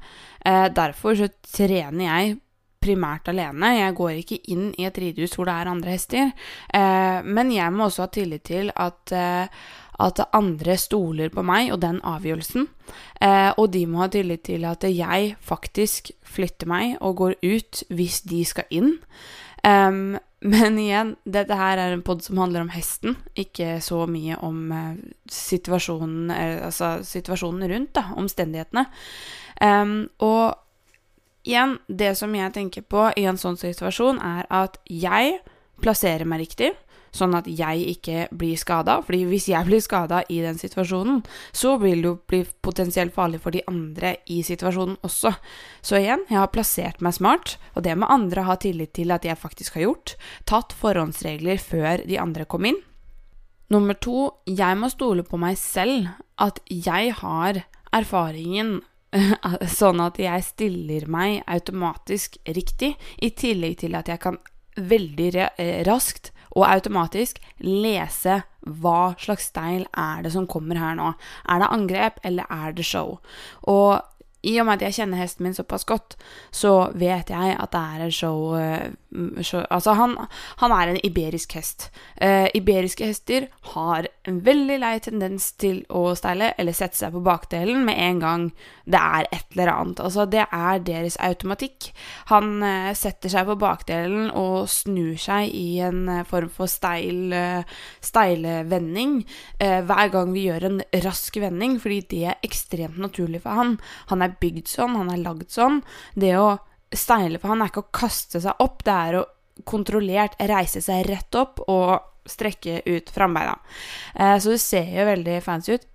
Eh, 0.46 0.68
derfor 0.76 1.18
så 1.20 1.32
trener 1.48 2.06
jeg 2.06 2.38
primært 2.80 3.28
alene. 3.32 3.74
Jeg 3.76 3.96
går 3.98 4.22
ikke 4.22 4.40
inn 4.54 4.70
i 4.80 4.88
et 4.88 4.98
ridehus 5.02 5.36
hvor 5.36 5.50
det 5.50 5.58
er 5.60 5.72
andre 5.72 5.96
hester. 5.96 6.32
Eh, 6.74 7.20
men 7.28 7.52
jeg 7.52 7.76
må 7.76 7.90
også 7.90 8.06
ha 8.08 8.14
tillit 8.16 8.48
til 8.48 8.72
at 8.76 9.16
eh, 9.16 9.66
at 10.00 10.22
andre 10.36 10.78
stoler 10.80 11.32
på 11.34 11.44
meg 11.46 11.74
og 11.74 11.82
den 11.84 12.00
avgjørelsen. 12.08 12.70
Eh, 13.22 13.52
og 13.58 13.70
de 13.74 13.84
må 13.90 14.04
ha 14.04 14.10
tillit 14.12 14.46
til 14.48 14.66
at 14.70 14.86
jeg 14.88 15.36
faktisk 15.44 16.14
flytter 16.26 16.70
meg 16.70 16.98
og 17.02 17.20
går 17.20 17.38
ut 17.44 17.84
hvis 17.92 18.22
de 18.30 18.42
skal 18.48 18.70
inn. 18.74 18.96
Um, 19.60 20.16
men 20.40 20.78
igjen, 20.80 21.18
dette 21.28 21.56
her 21.60 21.82
er 21.82 21.92
en 21.92 22.04
pod 22.06 22.24
som 22.24 22.40
handler 22.40 22.64
om 22.64 22.72
hesten, 22.72 23.18
ikke 23.36 23.82
så 23.84 24.06
mye 24.08 24.38
om 24.46 24.70
uh, 24.72 24.94
situasjonen, 25.36 26.32
uh, 26.32 26.66
altså 26.70 26.94
situasjonen 27.04 27.68
rundt, 27.68 27.92
da, 27.98 28.06
omstendighetene. 28.16 28.86
Um, 29.60 30.08
og 30.24 30.56
igjen, 31.44 31.76
det 31.92 32.14
som 32.16 32.36
jeg 32.36 32.56
tenker 32.56 32.88
på 32.88 33.10
i 33.20 33.28
en 33.28 33.40
sånn 33.42 33.60
situasjon, 33.60 34.24
er 34.24 34.48
at 34.48 34.80
jeg 34.88 35.42
plasserer 35.84 36.28
meg 36.28 36.46
riktig 36.46 36.72
sånn 37.16 37.36
at 37.38 37.48
jeg 37.50 37.86
ikke 37.94 38.28
blir 38.36 38.58
skada. 38.60 39.00
Fordi 39.06 39.24
hvis 39.30 39.50
jeg 39.52 39.68
blir 39.68 39.84
skada 39.84 40.22
i 40.30 40.42
den 40.44 40.60
situasjonen, 40.60 41.22
så 41.56 41.78
vil 41.82 42.04
det 42.04 42.10
jo 42.10 42.16
bli 42.30 42.42
potensielt 42.66 43.16
farlig 43.16 43.42
for 43.44 43.56
de 43.56 43.64
andre 43.70 44.18
i 44.30 44.42
situasjonen 44.46 45.00
også. 45.06 45.34
Så 45.82 46.00
igjen, 46.02 46.26
jeg 46.30 46.40
har 46.42 46.52
plassert 46.54 47.02
meg 47.06 47.18
smart, 47.18 47.58
og 47.76 47.86
det 47.88 47.96
må 48.00 48.10
andre 48.10 48.46
ha 48.48 48.58
tillit 48.60 48.94
til 48.98 49.14
at 49.16 49.26
jeg 49.28 49.40
faktisk 49.40 49.80
har 49.80 49.88
gjort. 49.88 50.16
Tatt 50.50 50.76
forhåndsregler 50.78 51.62
før 51.62 52.06
de 52.06 52.20
andre 52.22 52.48
kom 52.50 52.70
inn. 52.70 52.80
Nummer 53.70 53.94
to, 53.94 54.30
jeg 54.50 54.78
må 54.82 54.90
stole 54.90 55.24
på 55.26 55.38
meg 55.38 55.58
selv, 55.62 56.10
at 56.42 56.58
jeg 56.66 57.14
har 57.20 57.64
erfaringen 57.94 58.80
sånn 59.80 60.02
at 60.04 60.20
jeg 60.22 60.46
stiller 60.46 61.06
meg 61.10 61.44
automatisk 61.50 62.38
riktig, 62.50 62.96
i 63.22 63.30
tillegg 63.30 63.80
til 63.84 63.98
at 63.98 64.10
jeg 64.10 64.22
kan 64.26 64.40
veldig 64.80 65.32
raskt 65.88 66.32
og 66.56 66.66
automatisk 66.68 67.42
lese 67.64 68.42
hva 68.60 69.14
slags 69.22 69.50
steil 69.52 69.86
er 69.98 70.24
det 70.26 70.34
som 70.34 70.48
kommer 70.50 70.80
her 70.80 70.98
nå. 71.00 71.14
Er 71.50 71.62
det 71.62 71.74
angrep, 71.74 72.20
eller 72.28 72.50
er 72.52 72.74
det 72.76 72.86
show? 72.86 73.18
Og 73.70 74.02
i 74.42 74.56
og 74.60 74.68
med 74.68 74.80
at 74.80 74.88
jeg 74.88 75.02
kjenner 75.02 75.20
hesten 75.20 75.44
min 75.44 75.56
såpass 75.56 75.84
godt, 75.88 76.16
så 76.56 76.90
vet 76.96 77.32
jeg 77.34 77.56
at 77.60 77.74
det 77.74 77.82
er 77.82 78.04
en 78.06 78.14
show, 78.14 78.54
uh, 78.56 79.42
show 79.44 79.66
Altså, 79.70 79.94
han, 80.00 80.16
han, 80.62 80.72
er 80.72 80.94
en 80.94 81.00
iberisk 81.04 81.58
hest. 81.58 81.90
Uh, 82.22 82.48
iberiske 82.56 83.10
hester 83.10 83.50
har 83.74 84.08
en 84.30 84.40
veldig 84.46 84.78
lei 84.80 84.94
tendens 85.04 85.52
til 85.60 85.82
å 85.92 86.14
steile 86.16 86.54
eller 86.58 86.78
sette 86.78 87.02
seg 87.02 87.16
på 87.16 87.24
bakdelen 87.26 87.84
med 87.88 88.00
en 88.00 88.22
gang 88.24 88.46
det 88.90 89.02
er 89.02 89.28
et 89.28 89.58
eller 89.58 89.74
annet. 89.74 90.00
Altså, 90.00 90.26
det 90.26 90.46
er 90.46 90.80
deres 90.88 91.20
automatikk. 91.20 91.92
Han 92.32 92.64
uh, 92.64 92.94
setter 92.96 93.34
seg 93.34 93.50
på 93.50 93.58
bakdelen 93.60 94.32
og 94.32 94.70
snur 94.72 95.20
seg 95.20 95.52
i 95.52 95.82
en 95.84 96.24
form 96.30 96.48
for 96.54 96.72
steil, 96.72 97.34
steile 98.04 98.62
vending 98.70 99.20
hver 99.60 100.10
gang 100.14 100.32
vi 100.34 100.46
gjør 100.48 100.66
en 100.68 100.80
rask 101.04 101.36
vending, 101.42 101.78
fordi 101.82 102.00
det 102.12 102.22
er 102.32 102.46
ekstremt 102.46 103.00
naturlig 103.02 103.42
for 103.44 103.60
han. 103.60 103.76
Han 104.12 104.24
er 104.24 104.29
er 104.30 104.38
bygd 104.42 104.70
sånn, 104.72 104.96
han 105.00 105.12
er 105.14 105.24
lagd 105.26 105.50
sånn. 105.54 105.82
Det 106.16 106.36
å 106.40 106.54
steile 106.96 107.42
på 107.42 107.50
han 107.52 107.62
er 107.62 107.72
ikke 107.72 107.86
å 107.86 107.92
kaste 108.00 108.42
seg 108.42 108.64
opp, 108.64 108.84
det 108.86 108.96
er 108.96 109.20
å 109.20 109.28
kontrollert 109.68 110.38
reise 110.50 110.82
seg 110.84 111.08
rett 111.10 111.36
opp 111.36 111.62
og 111.68 112.00
strekke 112.30 112.82
ut 112.86 113.10
frambeina. 113.10 113.58
Eh, 114.16 114.38
så 114.40 114.54
det 114.54 114.62
ser 114.64 114.90
jo 114.94 115.08
veldig 115.10 115.40
fancy 115.44 115.78
ut. 115.78 115.88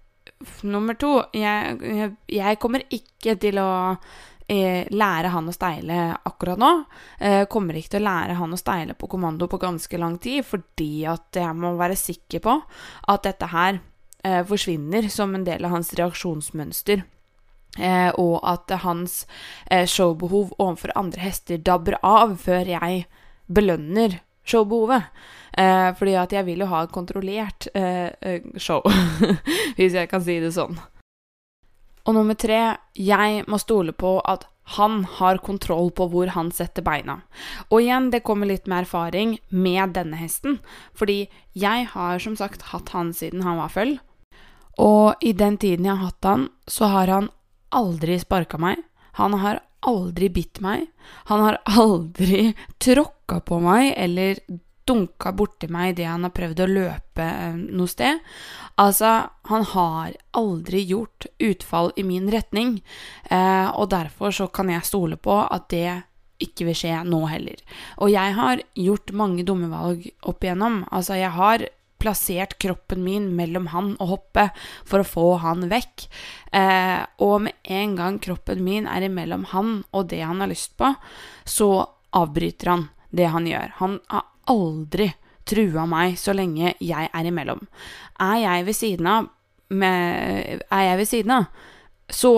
Nummer 0.66 0.96
to, 0.98 1.16
jeg, 1.36 1.78
jeg, 1.80 2.12
jeg 2.32 2.60
kommer 2.60 2.84
ikke 2.92 3.36
til 3.40 3.60
å 3.62 3.70
eh, 4.50 4.84
lære 4.90 5.30
han 5.32 5.48
å 5.48 5.54
steile 5.54 6.00
akkurat 6.26 6.60
nå. 6.60 6.72
Eh, 7.18 7.44
kommer 7.50 7.78
ikke 7.78 7.96
til 7.96 8.04
å 8.04 8.08
lære 8.08 8.38
han 8.40 8.56
å 8.56 8.60
steile 8.60 8.98
på 8.98 9.08
kommando 9.10 9.48
på 9.50 9.60
ganske 9.62 10.00
lang 10.00 10.18
tid, 10.22 10.42
fordi 10.48 11.06
at 11.10 11.40
jeg 11.40 11.56
må 11.56 11.74
være 11.80 11.98
sikker 11.98 12.44
på 12.44 12.60
at 13.14 13.28
dette 13.28 13.50
her 13.54 13.82
forsvinner 14.48 15.04
som 15.12 15.34
en 15.36 15.42
del 15.44 15.66
av 15.66 15.74
hans 15.74 15.90
reaksjonsmønster. 15.98 17.02
Eh, 17.78 18.10
og 18.20 18.38
at 18.46 18.70
hans 18.84 19.24
eh, 19.70 19.86
showbehov 19.86 20.52
overfor 20.58 20.92
andre 20.94 21.24
hester 21.24 21.58
dabber 21.58 21.98
av 22.06 22.36
før 22.44 22.70
jeg 22.70 23.04
belønner 23.50 24.20
showbehovet. 24.46 25.10
Eh, 25.58 25.90
fordi 25.98 26.16
at 26.18 26.32
jeg 26.34 26.46
vil 26.46 26.64
jo 26.64 26.70
ha 26.70 26.84
et 26.84 26.94
kontrollert 26.94 27.68
eh, 27.74 28.10
eh, 28.20 28.48
show, 28.56 28.82
hvis 29.76 29.94
jeg 29.94 30.10
kan 30.10 30.22
si 30.24 30.40
det 30.42 30.54
sånn. 30.54 30.78
Og 32.04 32.16
nummer 32.16 32.36
tre, 32.36 32.76
jeg 32.98 33.44
må 33.48 33.58
stole 33.62 33.94
på 33.96 34.18
at 34.28 34.44
han 34.76 35.02
har 35.18 35.42
kontroll 35.44 35.90
på 35.92 36.06
hvor 36.12 36.32
han 36.32 36.50
setter 36.52 36.84
beina. 36.84 37.18
Og 37.68 37.84
igjen, 37.84 38.10
det 38.12 38.24
kommer 38.24 38.48
litt 38.48 38.68
med 38.68 38.84
erfaring 38.84 39.38
med 39.52 39.94
denne 39.96 40.18
hesten, 40.20 40.58
fordi 40.96 41.26
jeg 41.52 41.88
har 41.92 42.20
som 42.20 42.36
sagt 42.36 42.70
hatt 42.72 42.92
han 42.96 43.12
siden 43.16 43.44
han 43.44 43.60
var 43.60 43.72
føll. 43.72 43.98
Og 44.80 45.20
i 45.22 45.32
den 45.36 45.56
tiden 45.60 45.86
jeg 45.86 45.94
har 45.94 46.10
hatt 46.10 46.28
han, 46.28 46.48
så 46.66 46.90
har 46.92 47.12
han 47.12 47.30
aldri 47.74 48.18
sparka 48.22 48.60
meg. 48.60 48.82
Han 49.20 49.36
har 49.42 49.62
aldri 49.84 50.30
bitt 50.32 50.60
meg. 50.64 50.86
Han 51.30 51.44
har 51.44 51.58
aldri 51.64 52.52
tråkka 52.82 53.40
på 53.44 53.60
meg 53.62 53.92
eller 53.96 54.40
dunka 54.84 55.32
borti 55.32 55.68
meg 55.72 55.94
idet 55.94 56.10
han 56.10 56.26
har 56.26 56.32
prøvd 56.36 56.60
å 56.60 56.70
løpe 56.70 57.24
eh, 57.24 57.56
noe 57.56 57.88
sted. 57.88 58.20
Altså, 58.80 59.12
han 59.48 59.68
har 59.70 60.16
aldri 60.36 60.82
gjort 60.90 61.28
utfall 61.40 61.92
i 61.96 62.04
min 62.04 62.28
retning, 62.32 62.80
eh, 63.30 63.68
og 63.70 63.88
derfor 63.94 64.34
så 64.34 64.48
kan 64.52 64.72
jeg 64.72 64.84
stole 64.84 65.16
på 65.16 65.38
at 65.44 65.70
det 65.72 66.02
ikke 66.44 66.68
vil 66.68 66.76
skje 66.76 66.98
nå 67.08 67.22
heller. 67.30 67.62
Og 68.02 68.12
jeg 68.12 68.36
har 68.36 68.60
gjort 68.76 69.14
mange 69.16 69.46
dumme 69.46 69.70
valg 69.72 70.04
opp 70.26 70.44
igjennom. 70.44 70.82
Altså, 70.92 71.16
jeg 71.16 71.32
har 71.32 71.64
plassert 72.04 72.58
kroppen 72.60 73.02
min 73.04 73.30
mellom 73.36 73.70
han 73.72 73.94
og 73.96 74.10
hoppet 74.12 74.64
for 74.84 75.00
å 75.00 75.08
få 75.08 75.26
han 75.44 75.66
vekk. 75.72 76.06
Eh, 76.52 77.00
og 77.24 77.46
med 77.46 77.72
en 77.80 77.96
gang 77.98 78.20
kroppen 78.22 78.60
min 78.64 78.88
er 78.90 79.08
imellom 79.08 79.48
han 79.54 79.78
og 79.90 80.10
det 80.12 80.20
han 80.22 80.44
har 80.44 80.52
lyst 80.52 80.76
på, 80.80 80.92
så 81.48 81.70
avbryter 82.14 82.74
han 82.74 82.88
det 83.14 83.30
han 83.32 83.48
gjør. 83.48 83.76
Han 83.80 83.98
har 84.12 84.28
aldri 84.52 85.08
trua 85.48 85.84
meg 85.88 86.18
så 86.20 86.34
lenge 86.36 86.74
jeg 86.80 87.08
er 87.08 87.28
imellom. 87.28 87.64
Er 88.20 88.36
jeg 88.42 88.66
ved 88.68 88.76
siden 88.76 89.08
av, 89.10 89.30
med, 89.74 90.60
er 90.68 90.84
jeg 90.88 91.00
ved 91.00 91.10
siden 91.10 91.34
av, 91.38 91.48
så 92.12 92.34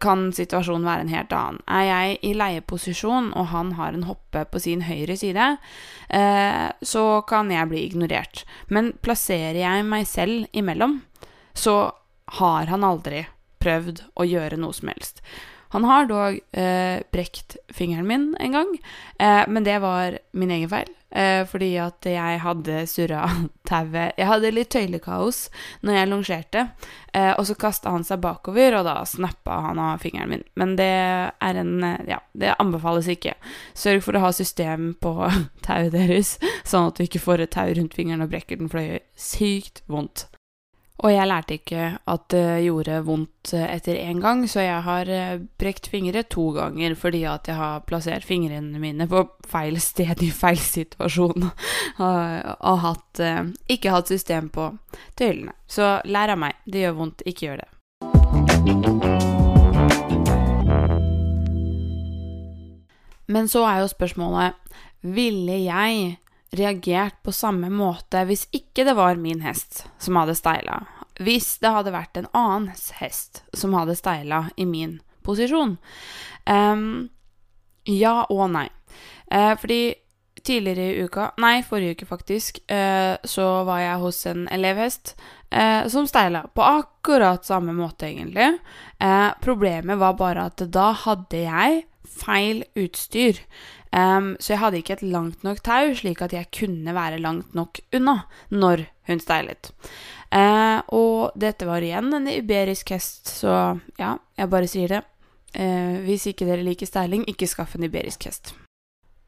kan 0.00 0.28
situasjonen 0.34 0.86
være 0.86 1.04
en 1.06 1.12
helt 1.12 1.34
annen. 1.36 1.60
Er 1.68 1.84
jeg 1.88 2.18
i 2.26 2.32
leieposisjon, 2.38 3.32
og 3.36 3.50
han 3.52 3.74
har 3.78 3.94
en 3.94 4.06
hoppe 4.08 4.44
på 4.50 4.62
sin 4.62 4.84
høyre 4.88 5.16
side, 5.20 5.48
eh, 6.08 6.66
så 6.82 7.04
kan 7.28 7.52
jeg 7.52 7.70
bli 7.70 7.84
ignorert. 7.88 8.44
Men 8.68 8.92
plasserer 9.04 9.60
jeg 9.60 9.88
meg 9.88 10.06
selv 10.10 10.46
imellom, 10.52 11.02
så 11.54 11.92
har 12.40 12.70
han 12.72 12.86
aldri 12.86 13.26
prøvd 13.64 14.04
å 14.20 14.26
gjøre 14.28 14.60
noe 14.60 14.76
som 14.76 14.90
helst. 14.92 15.22
Han 15.74 15.86
har 15.88 16.06
dog 16.06 16.36
eh, 16.54 17.00
brekt 17.10 17.56
fingeren 17.74 18.06
min 18.06 18.26
en 18.38 18.54
gang, 18.54 18.68
eh, 19.18 19.42
men 19.50 19.66
det 19.66 19.80
var 19.82 20.20
min 20.32 20.52
egen 20.54 20.70
feil. 20.70 20.92
Eh, 21.14 21.44
fordi 21.46 21.70
at 21.78 22.06
jeg 22.10 22.40
hadde 22.42 22.80
surra 22.90 23.20
tauet 23.68 24.16
Jeg 24.18 24.26
hadde 24.26 24.50
litt 24.50 24.72
tøylekaos 24.74 25.44
når 25.86 25.98
jeg 25.98 26.10
longerte, 26.10 26.64
eh, 27.14 27.30
og 27.38 27.46
så 27.46 27.54
kasta 27.54 27.92
han 27.94 28.02
seg 28.06 28.18
bakover, 28.24 28.80
og 28.80 28.88
da 28.88 28.96
snappa 29.06 29.60
han 29.68 29.78
av 29.78 30.02
fingeren 30.02 30.32
min. 30.32 30.44
Men 30.58 30.74
det 30.80 30.90
er 30.90 31.62
en 31.62 31.76
eh, 31.86 32.02
Ja, 32.10 32.18
det 32.34 32.56
anbefales 32.58 33.06
ikke. 33.10 33.36
Sørg 33.78 34.02
for 34.04 34.18
å 34.18 34.24
ha 34.26 34.32
system 34.34 34.92
på 34.98 35.14
tauet 35.66 35.94
deres, 35.94 36.36
sånn 36.66 36.90
at 36.90 36.98
du 36.98 37.06
ikke 37.06 37.22
får 37.22 37.46
et 37.46 37.54
tau 37.54 37.70
rundt 37.70 37.94
fingeren 37.94 38.26
og 38.26 38.34
brekker 38.34 38.58
den, 38.58 38.72
for 38.72 38.82
det 38.82 38.88
gjør 38.88 39.04
sykt 39.30 39.84
vondt. 39.86 40.26
Og 41.02 41.10
jeg 41.10 41.26
lærte 41.26 41.56
ikke 41.58 41.86
at 42.06 42.26
det 42.30 42.62
gjorde 42.62 43.00
vondt 43.02 43.50
etter 43.58 43.98
én 43.98 44.20
gang, 44.22 44.44
så 44.48 44.62
jeg 44.62 44.82
har 44.86 45.08
eh, 45.10 45.40
brekt 45.58 45.88
fingre 45.90 46.22
to 46.22 46.52
ganger 46.54 46.94
fordi 46.94 47.24
at 47.26 47.50
jeg 47.50 47.58
har 47.58 47.82
plassert 47.88 48.24
fingrene 48.24 48.78
mine 48.78 49.08
på 49.10 49.24
feil 49.50 49.80
sted 49.82 50.22
i 50.22 50.30
feil 50.30 50.60
situasjon. 50.62 51.50
Og, 51.98 52.78
hatt, 52.86 53.20
eh, 53.20 53.42
ikke 53.74 53.90
hatt 53.90 54.14
system 54.14 54.48
på 54.54 54.70
tøylene. 55.18 55.56
Så 55.66 55.98
lær 56.06 56.36
av 56.36 56.38
meg. 56.46 56.62
Det 56.64 56.86
gjør 56.86 56.98
vondt, 57.02 57.26
ikke 57.26 57.50
gjør 57.50 57.64
det. 57.64 57.70
Men 63.26 63.48
så 63.50 63.64
er 63.66 63.82
jo 63.82 63.88
spørsmålet 63.90 64.60
Ville 65.04 65.56
jeg 65.66 66.18
reagert 66.58 67.20
på 67.22 67.32
samme 67.34 67.70
måte 67.72 68.24
hvis 68.28 68.46
ikke 68.54 68.86
det 68.86 68.96
var 68.98 69.20
min 69.20 69.42
hest 69.44 69.84
som 70.02 70.18
hadde 70.20 70.36
steila. 70.38 70.82
Hvis 71.22 71.58
det 71.62 71.70
hadde 71.70 71.94
vært 71.94 72.18
en 72.18 72.30
annen 72.34 72.70
hest 73.00 73.44
som 73.54 73.74
hadde 73.76 73.96
steila 73.98 74.48
i 74.56 74.66
min 74.66 74.98
posisjon. 75.24 75.76
Um, 76.46 77.10
ja 77.88 78.24
og 78.32 78.48
nei. 78.54 78.66
Uh, 79.32 79.54
fordi 79.60 79.94
tidligere 80.44 80.90
i 80.90 81.06
uka, 81.06 81.30
nei, 81.40 81.62
forrige 81.64 81.96
uke 81.96 82.08
faktisk, 82.08 82.60
uh, 82.68 83.16
så 83.24 83.46
var 83.64 83.80
jeg 83.80 84.02
hos 84.02 84.20
en 84.28 84.44
elevhest 84.52 85.14
uh, 85.54 85.86
som 85.92 86.08
steila 86.10 86.44
på 86.52 86.66
akkurat 86.66 87.46
samme 87.46 87.72
måte, 87.76 88.10
egentlig. 88.10 88.58
problemet 89.40 89.98
var 89.98 90.14
bare 90.18 90.46
at 90.50 90.62
da 90.72 90.90
hadde 91.04 91.40
jeg 91.46 91.84
feil 92.04 92.62
utstyr. 92.78 93.40
Um, 93.94 94.32
så 94.42 94.54
jeg 94.54 94.58
hadde 94.58 94.80
ikke 94.80 94.96
et 94.96 95.06
langt 95.06 95.44
nok 95.46 95.60
tau, 95.62 95.92
slik 95.94 96.22
at 96.24 96.32
jeg 96.34 96.50
kunne 96.56 96.94
være 96.96 97.20
langt 97.22 97.54
nok 97.54 97.78
unna 97.94 98.24
når 98.50 98.88
hun 99.06 99.20
steilet. 99.22 99.70
Uh, 100.34 100.80
og 100.90 101.36
dette 101.38 101.68
var 101.68 101.84
igjen 101.84 102.10
en 102.16 102.26
iberisk 102.32 102.90
hest, 102.90 103.30
så 103.30 103.78
ja, 104.00 104.16
jeg 104.38 104.50
bare 104.50 104.70
sier 104.70 104.96
det. 104.96 105.02
Uh, 105.54 106.02
hvis 106.08 106.26
ikke 106.26 106.48
dere 106.48 106.66
liker 106.66 106.90
steiling, 106.90 107.22
ikke 107.30 107.46
skaff 107.46 107.76
en 107.78 107.86
iberisk 107.86 108.26
hest. 108.26 108.56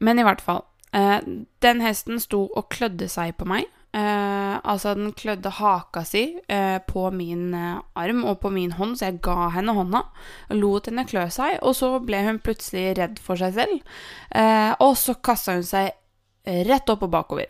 Men 0.03 0.19
i 0.19 0.27
hvert 0.27 0.43
fall. 0.43 0.65
Uh, 0.91 1.45
den 1.63 1.79
hesten 1.83 2.19
sto 2.19 2.47
og 2.51 2.67
klødde 2.73 3.07
seg 3.11 3.37
på 3.39 3.47
meg. 3.47 3.71
Uh, 3.97 4.59
altså, 4.61 4.91
den 4.93 5.13
klødde 5.17 5.49
haka 5.57 6.03
si 6.05 6.21
eh, 6.53 6.77
på 6.85 7.07
min 7.09 7.53
eh, 7.57 7.79
arm 7.97 8.19
og 8.29 8.35
på 8.43 8.51
min 8.53 8.75
hånd, 8.77 8.93
så 8.99 9.07
jeg 9.07 9.21
ga 9.25 9.47
henne 9.55 9.73
hånda 9.73 10.03
lot 10.53 10.89
henne 10.91 11.05
klø 11.09 11.23
seg. 11.33 11.55
Og 11.65 11.73
så 11.79 11.89
ble 12.05 12.19
hun 12.27 12.37
plutselig 12.43 12.91
redd 12.99 13.17
for 13.23 13.39
seg 13.41 13.55
selv, 13.55 13.95
og 14.83 14.93
så 14.99 15.15
kasta 15.23 15.55
hun 15.57 15.65
seg 15.65 15.95
rett 16.67 16.93
opp 16.93 17.07
og 17.07 17.13
bakover. 17.15 17.49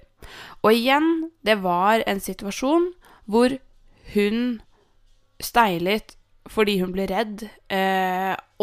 Og 0.63 0.71
igjen, 0.71 1.27
det 1.43 1.57
var 1.65 2.05
en 2.07 2.21
situasjon 2.23 2.93
hvor 3.27 3.57
hun 4.13 4.61
steilet 5.43 6.15
fordi 6.47 6.77
hun 6.79 6.93
ble 6.95 7.09
redd 7.11 7.43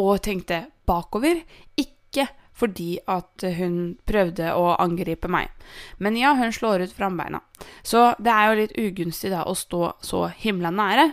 og 0.01 0.14
tenkte 0.25 0.64
bakover, 0.88 1.42
ikke 1.77 2.31
fordi 2.54 2.98
at 3.10 3.44
hun 3.58 3.96
prøvde 4.06 4.52
å 4.54 4.74
angripe 4.78 5.30
meg. 5.30 5.50
Men 5.98 6.18
ja, 6.18 6.34
hun 6.38 6.54
slår 6.54 6.86
ut 6.86 6.94
frambeina. 6.94 7.42
Så 7.82 8.12
det 8.22 8.30
er 8.32 8.50
jo 8.50 8.60
litt 8.60 8.76
ugunstig 8.78 9.32
da 9.34 9.44
å 9.48 9.56
stå 9.58 9.94
så 10.04 10.26
himla 10.42 10.70
nære. 10.74 11.08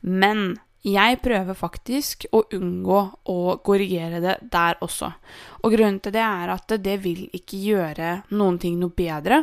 Men 0.00 0.56
jeg 0.86 1.18
prøver 1.18 1.58
faktisk 1.58 2.28
å 2.36 2.44
unngå 2.54 2.98
å 3.32 3.38
korrigere 3.66 4.20
det 4.22 4.36
der 4.52 4.78
også. 4.84 5.10
Og 5.66 5.72
grunnen 5.74 5.98
til 5.98 6.14
det 6.14 6.22
er 6.22 6.50
at 6.52 6.72
det 6.78 6.94
vil 7.02 7.24
ikke 7.34 7.58
gjøre 7.58 8.10
noen 8.38 8.58
ting 8.62 8.76
noe 8.78 8.94
bedre. 8.94 9.40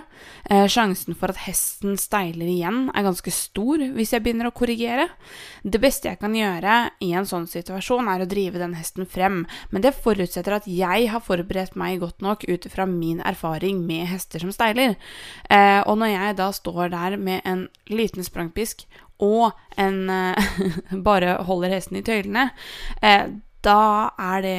Eh, 0.47 0.69
sjansen 0.71 1.17
for 1.19 1.33
at 1.33 1.41
hesten 1.43 1.97
steiler 1.99 2.47
igjen 2.47 2.85
er 2.93 3.03
ganske 3.03 3.33
stor 3.35 3.83
hvis 3.97 4.13
jeg 4.15 4.23
begynner 4.23 4.47
å 4.47 4.55
korrigere. 4.55 5.09
Det 5.67 5.81
beste 5.83 6.07
jeg 6.07 6.21
kan 6.21 6.35
gjøre 6.37 6.77
i 7.03 7.11
en 7.17 7.27
sånn 7.27 7.49
situasjon, 7.51 8.07
er 8.07 8.23
å 8.23 8.29
drive 8.29 8.61
den 8.61 8.77
hesten 8.79 9.09
frem. 9.09 9.41
Men 9.75 9.83
det 9.83 9.97
forutsetter 9.99 10.55
at 10.55 10.69
jeg 10.69 11.09
har 11.11 11.23
forberedt 11.23 11.75
meg 11.79 11.99
godt 12.03 12.23
nok 12.23 12.47
ut 12.47 12.69
fra 12.71 12.87
min 12.87 13.19
erfaring 13.19 13.83
med 13.83 14.07
hester 14.13 14.45
som 14.45 14.55
steiler. 14.55 14.95
Eh, 15.51 15.81
og 15.83 15.99
når 15.99 16.13
jeg 16.13 16.39
da 16.39 16.51
står 16.55 16.93
der 16.95 17.19
med 17.19 17.43
en 17.43 17.67
liten 17.91 18.23
sprangpisk 18.23 18.87
og 19.19 19.51
en 19.75 20.07
eh, 20.07 20.55
bare 21.09 21.35
holder 21.43 21.75
hesten 21.75 21.99
i 21.99 22.05
tøylene, 22.05 22.47
eh, 23.03 23.27
da 23.63 23.83
er 24.19 24.43
det 24.43 24.57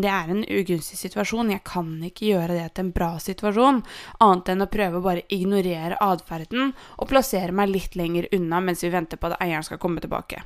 det 0.00 0.08
er 0.08 0.30
en 0.32 0.44
ugunstig 0.46 0.96
situasjon. 1.00 1.52
Jeg 1.52 1.64
kan 1.68 1.90
ikke 2.06 2.30
gjøre 2.30 2.56
det 2.56 2.70
til 2.72 2.86
en 2.86 2.94
bra 2.96 3.10
situasjon, 3.20 3.82
annet 4.24 4.50
enn 4.54 4.64
å 4.64 4.70
prøve 4.72 5.00
å 5.00 5.04
bare 5.04 5.26
ignorere 5.34 6.00
atferden 6.00 6.72
og 6.96 7.10
plassere 7.10 7.52
meg 7.52 7.74
litt 7.74 7.98
lenger 7.98 8.30
unna 8.32 8.62
mens 8.64 8.84
vi 8.86 8.92
venter 8.94 9.20
på 9.20 9.28
at 9.28 9.40
eieren 9.42 9.66
skal 9.66 9.82
komme 9.82 10.00
tilbake. 10.00 10.40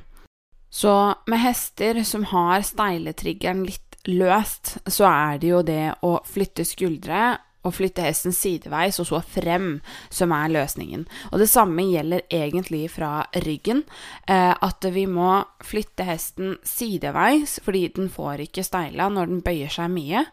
Så 0.69 0.93
med 1.31 1.39
hester 1.39 2.03
som 2.03 2.27
har 2.33 2.65
steiletriggeren 2.67 3.63
litt 3.63 4.01
løst, 4.07 4.77
så 4.85 5.07
er 5.07 5.39
det 5.39 5.51
jo 5.51 5.61
det 5.65 5.83
å 6.03 6.17
flytte 6.27 6.65
skuldre 6.67 7.37
å 7.67 7.73
flytte 7.75 8.05
hesten 8.05 8.35
sideveis 8.35 8.99
og 9.01 9.09
så 9.09 9.21
frem 9.21 9.77
som 10.13 10.33
er 10.35 10.53
løsningen. 10.53 11.05
Og 11.31 11.41
det 11.41 11.49
samme 11.51 11.85
gjelder 11.87 12.25
egentlig 12.33 12.85
fra 12.93 13.27
ryggen. 13.45 13.83
Eh, 14.27 14.53
at 14.53 14.87
vi 14.93 15.05
må 15.09 15.43
flytte 15.65 16.07
hesten 16.07 16.57
sideveis, 16.67 17.59
fordi 17.65 17.87
den 17.95 18.11
får 18.13 18.47
ikke 18.47 18.65
steila 18.65 19.09
når 19.13 19.31
den 19.31 19.43
bøyer 19.45 19.71
seg 19.73 19.91
mye. 19.93 20.25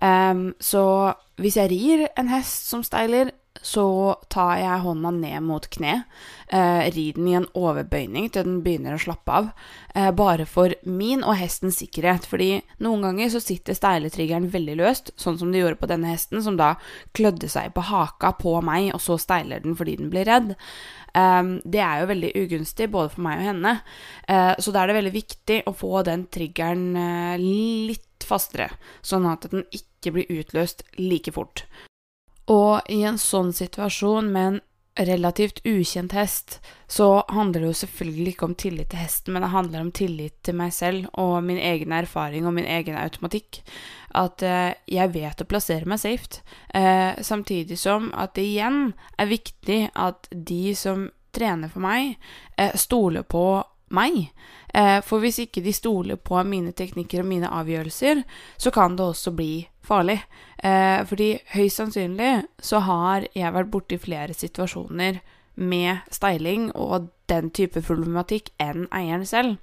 Eh, 0.00 0.46
så 0.60 0.84
hvis 1.40 1.56
jeg 1.56 1.72
rir 1.72 2.08
en 2.20 2.28
hest 2.32 2.68
som 2.68 2.84
steiler, 2.84 3.32
så 3.62 4.14
tar 4.32 4.54
jeg 4.56 4.82
hånda 4.84 5.10
ned 5.12 5.42
mot 5.44 5.66
kne, 5.74 6.04
eh, 6.48 6.86
rir 6.94 7.16
den 7.16 7.28
i 7.28 7.34
en 7.36 7.48
overbøyning 7.56 8.30
til 8.32 8.46
den 8.46 8.60
begynner 8.64 8.96
å 8.96 9.02
slappe 9.02 9.34
av, 9.36 9.50
eh, 9.94 10.10
bare 10.10 10.46
for 10.46 10.72
min 10.84 11.22
og 11.22 11.36
hestens 11.36 11.80
sikkerhet. 11.82 12.24
Fordi 12.24 12.62
noen 12.80 13.02
ganger 13.02 13.28
så 13.28 13.42
sitter 13.42 13.74
steiletriggeren 13.74 14.50
veldig 14.50 14.76
løst, 14.76 15.10
sånn 15.16 15.38
som 15.38 15.52
det 15.52 15.60
gjorde 15.60 15.80
på 15.80 15.88
denne 15.88 16.08
hesten, 16.08 16.42
som 16.42 16.56
da 16.56 16.76
klødde 17.12 17.50
seg 17.50 17.74
på 17.74 17.82
haka 17.82 18.32
på 18.38 18.62
meg, 18.62 18.94
og 18.94 19.00
så 19.00 19.18
steiler 19.18 19.60
den 19.60 19.76
fordi 19.76 19.96
den 19.98 20.10
blir 20.10 20.24
redd. 20.24 20.56
Eh, 21.14 21.42
det 21.68 21.80
er 21.80 22.00
jo 22.00 22.12
veldig 22.14 22.32
ugunstig 22.36 22.90
både 22.90 23.10
for 23.10 23.20
meg 23.20 23.40
og 23.40 23.44
henne, 23.50 23.80
uh, 24.28 24.54
så 24.56 24.72
da 24.72 24.82
er 24.82 24.86
det 24.86 24.96
veldig 25.02 25.12
viktig 25.12 25.62
å 25.66 25.74
få 25.74 26.04
den 26.06 26.26
triggeren 26.26 26.96
uh, 26.96 27.36
litt 27.36 28.24
fastere, 28.24 28.70
sånn 29.02 29.26
at 29.26 29.50
den 29.50 29.64
ikke 29.74 30.14
blir 30.14 30.30
utløst 30.30 30.84
like 30.98 31.32
fort. 31.32 31.66
Og 32.50 32.90
i 32.90 33.02
en 33.06 33.20
sånn 33.20 33.52
situasjon 33.54 34.32
med 34.32 34.48
en 34.48 34.60
relativt 35.06 35.60
ukjent 35.64 36.12
hest, 36.12 36.58
så 36.90 37.22
handler 37.28 37.62
det 37.62 37.70
jo 37.70 37.78
selvfølgelig 37.84 38.32
ikke 38.34 38.48
om 38.48 38.56
tillit 38.58 38.90
til 38.90 39.00
hesten, 39.00 39.32
men 39.32 39.44
det 39.44 39.52
handler 39.52 39.84
om 39.84 39.92
tillit 39.94 40.34
til 40.44 40.58
meg 40.58 40.74
selv 40.74 41.06
og 41.20 41.38
min 41.46 41.60
egen 41.62 41.94
erfaring 41.94 42.48
og 42.48 42.56
min 42.58 42.68
egen 42.68 42.98
automatikk. 42.98 43.62
At 44.18 44.42
eh, 44.42 44.74
jeg 44.90 45.14
vet 45.14 45.40
å 45.40 45.48
plassere 45.48 45.88
meg 45.88 46.02
safe. 46.02 46.42
Eh, 46.74 47.22
samtidig 47.22 47.78
som 47.78 48.10
at 48.18 48.34
det 48.36 48.48
igjen 48.50 48.92
er 49.16 49.30
viktig 49.30 49.80
at 49.94 50.28
de 50.34 50.74
som 50.76 51.08
trener 51.30 51.70
for 51.70 51.86
meg, 51.86 52.16
eh, 52.58 52.74
stoler 52.74 53.22
på 53.22 53.62
meg. 53.94 54.30
Eh, 54.74 55.00
for 55.02 55.22
hvis 55.22 55.40
ikke 55.44 55.62
de 55.64 55.72
stoler 55.74 56.16
på 56.16 56.40
mine 56.46 56.72
teknikker 56.76 57.22
og 57.22 57.30
mine 57.30 57.50
avgjørelser, 57.50 58.22
så 58.58 58.70
kan 58.74 58.96
det 58.96 59.06
også 59.06 59.34
bli 59.36 59.68
farlig. 59.82 60.20
Eh, 60.62 61.02
fordi 61.06 61.32
høyst 61.54 61.80
sannsynlig 61.80 62.32
så 62.62 62.82
har 62.86 63.26
jeg 63.34 63.54
vært 63.54 63.72
borti 63.72 63.98
flere 63.98 64.36
situasjoner 64.36 65.20
med 65.60 66.06
steiling 66.10 66.70
og 66.74 67.10
den 67.28 67.50
type 67.50 67.82
problematikk 67.82 68.52
enn 68.60 68.86
eieren 68.94 69.26
selv. 69.26 69.58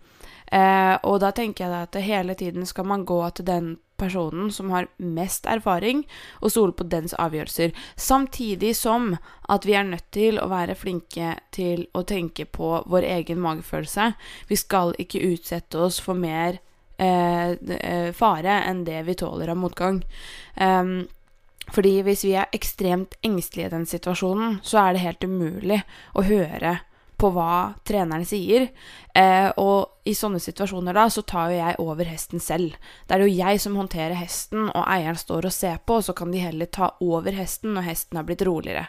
Eh, 0.52 0.96
og 1.04 1.20
da 1.24 1.34
tenker 1.36 1.68
jeg 1.68 1.88
at 1.88 2.00
hele 2.04 2.36
tiden 2.40 2.66
skal 2.66 2.88
man 2.88 3.06
gå 3.06 3.20
til 3.36 3.48
den 3.48 3.76
personen 3.98 4.52
som 4.52 4.72
har 4.72 4.88
mest 4.98 5.46
erfaring, 5.50 6.04
og 6.42 6.54
stole 6.54 6.76
på 6.78 6.88
dens 6.90 7.16
avgjørelser. 7.18 7.74
Samtidig 7.96 8.76
som 8.78 9.16
at 9.50 9.66
vi 9.68 9.76
er 9.78 9.88
nødt 9.90 10.08
til 10.16 10.40
å 10.42 10.50
være 10.52 10.78
flinke 10.78 11.36
til 11.56 11.88
å 11.98 12.06
tenke 12.08 12.46
på 12.46 12.72
vår 12.86 13.08
egen 13.18 13.42
magefølelse. 13.44 14.12
Vi 14.48 14.60
skal 14.60 14.96
ikke 15.02 15.26
utsette 15.32 15.82
oss 15.82 16.00
for 16.04 16.18
mer 16.18 16.60
eh, 16.98 17.54
eh 17.54 18.10
fare 18.14 18.62
enn 18.70 18.84
det 18.86 19.04
vi 19.08 19.18
tåler 19.18 19.50
av 19.54 19.58
motgang. 19.58 20.02
Um, 20.56 21.08
fordi 21.74 22.02
hvis 22.06 22.24
vi 22.24 22.36
er 22.40 22.54
ekstremt 22.56 23.18
engstelige 23.26 23.68
i 23.68 23.76
den 23.76 23.86
situasjonen, 23.86 24.60
så 24.64 24.86
er 24.86 24.94
det 24.94 25.04
helt 25.04 25.26
umulig 25.28 25.82
å 26.16 26.24
høre 26.24 26.78
på 27.18 27.32
hva 27.34 27.78
treneren 27.88 28.26
sier. 28.28 28.68
Eh, 29.18 29.50
og 29.58 30.08
i 30.08 30.14
sånne 30.16 30.42
situasjoner 30.42 30.96
da, 30.98 31.08
så 31.10 31.24
tar 31.28 31.52
jo 31.52 31.58
jeg 31.60 31.80
over 31.84 32.10
hesten 32.10 32.44
selv. 32.44 32.76
Det 33.08 33.18
er 33.18 33.26
jo 33.26 33.32
jeg 33.34 33.64
som 33.64 33.78
håndterer 33.80 34.18
hesten, 34.20 34.68
og 34.70 34.84
eieren 34.86 35.18
står 35.20 35.50
og 35.50 35.56
ser 35.56 35.80
på, 35.84 36.00
og 36.00 36.06
så 36.08 36.16
kan 36.18 36.34
de 36.34 36.44
heller 36.44 36.70
ta 36.70 36.94
over 37.04 37.34
hesten 37.36 37.74
når 37.76 37.90
hesten 37.90 38.22
har 38.22 38.28
blitt 38.28 38.46
roligere. 38.48 38.86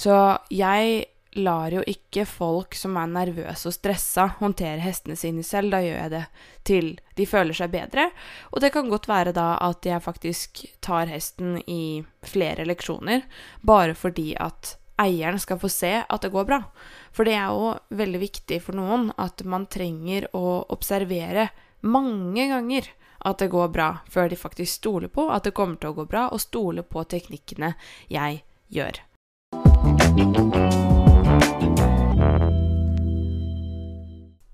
Så 0.00 0.16
jeg 0.54 1.04
lar 1.36 1.74
jo 1.74 1.82
ikke 1.84 2.24
folk 2.28 2.74
som 2.78 2.96
er 2.96 3.10
nervøse 3.12 3.68
og 3.68 3.74
stressa, 3.76 4.24
håndtere 4.40 4.80
hestene 4.80 5.18
sine 5.20 5.44
selv. 5.44 5.74
Da 5.74 5.82
gjør 5.84 5.98
jeg 6.00 6.12
det 6.14 6.22
til 6.66 6.90
de 7.18 7.28
føler 7.28 7.56
seg 7.56 7.74
bedre. 7.74 8.08
Og 8.52 8.64
det 8.64 8.72
kan 8.74 8.88
godt 8.90 9.08
være 9.10 9.36
da 9.36 9.52
at 9.64 9.86
jeg 9.86 10.04
faktisk 10.04 10.64
tar 10.84 11.12
hesten 11.12 11.58
i 11.68 12.00
flere 12.26 12.66
leksjoner, 12.68 13.26
bare 13.60 13.94
fordi 13.98 14.32
at 14.40 14.78
eieren 15.00 15.40
skal 15.40 15.60
få 15.60 15.70
se 15.72 15.92
at 16.02 16.22
det 16.22 16.32
går 16.34 16.48
bra. 16.48 16.60
For 17.12 17.28
det 17.28 17.36
er 17.38 17.52
jo 17.52 17.74
veldig 17.96 18.20
viktig 18.22 18.60
for 18.64 18.78
noen 18.78 19.10
at 19.20 19.44
man 19.44 19.68
trenger 19.70 20.28
å 20.36 20.62
observere 20.72 21.50
mange 21.86 22.48
ganger 22.50 22.88
at 23.26 23.40
det 23.42 23.50
går 23.52 23.68
bra, 23.74 23.90
før 24.10 24.30
de 24.30 24.38
faktisk 24.38 24.80
stoler 24.80 25.10
på 25.12 25.28
at 25.32 25.46
det 25.46 25.54
kommer 25.56 25.80
til 25.80 25.92
å 25.92 25.98
gå 26.00 26.06
bra, 26.08 26.28
og 26.30 26.42
stoler 26.42 26.86
på 26.86 27.04
teknikkene 27.10 27.74
jeg 28.12 28.42
gjør. 28.72 29.02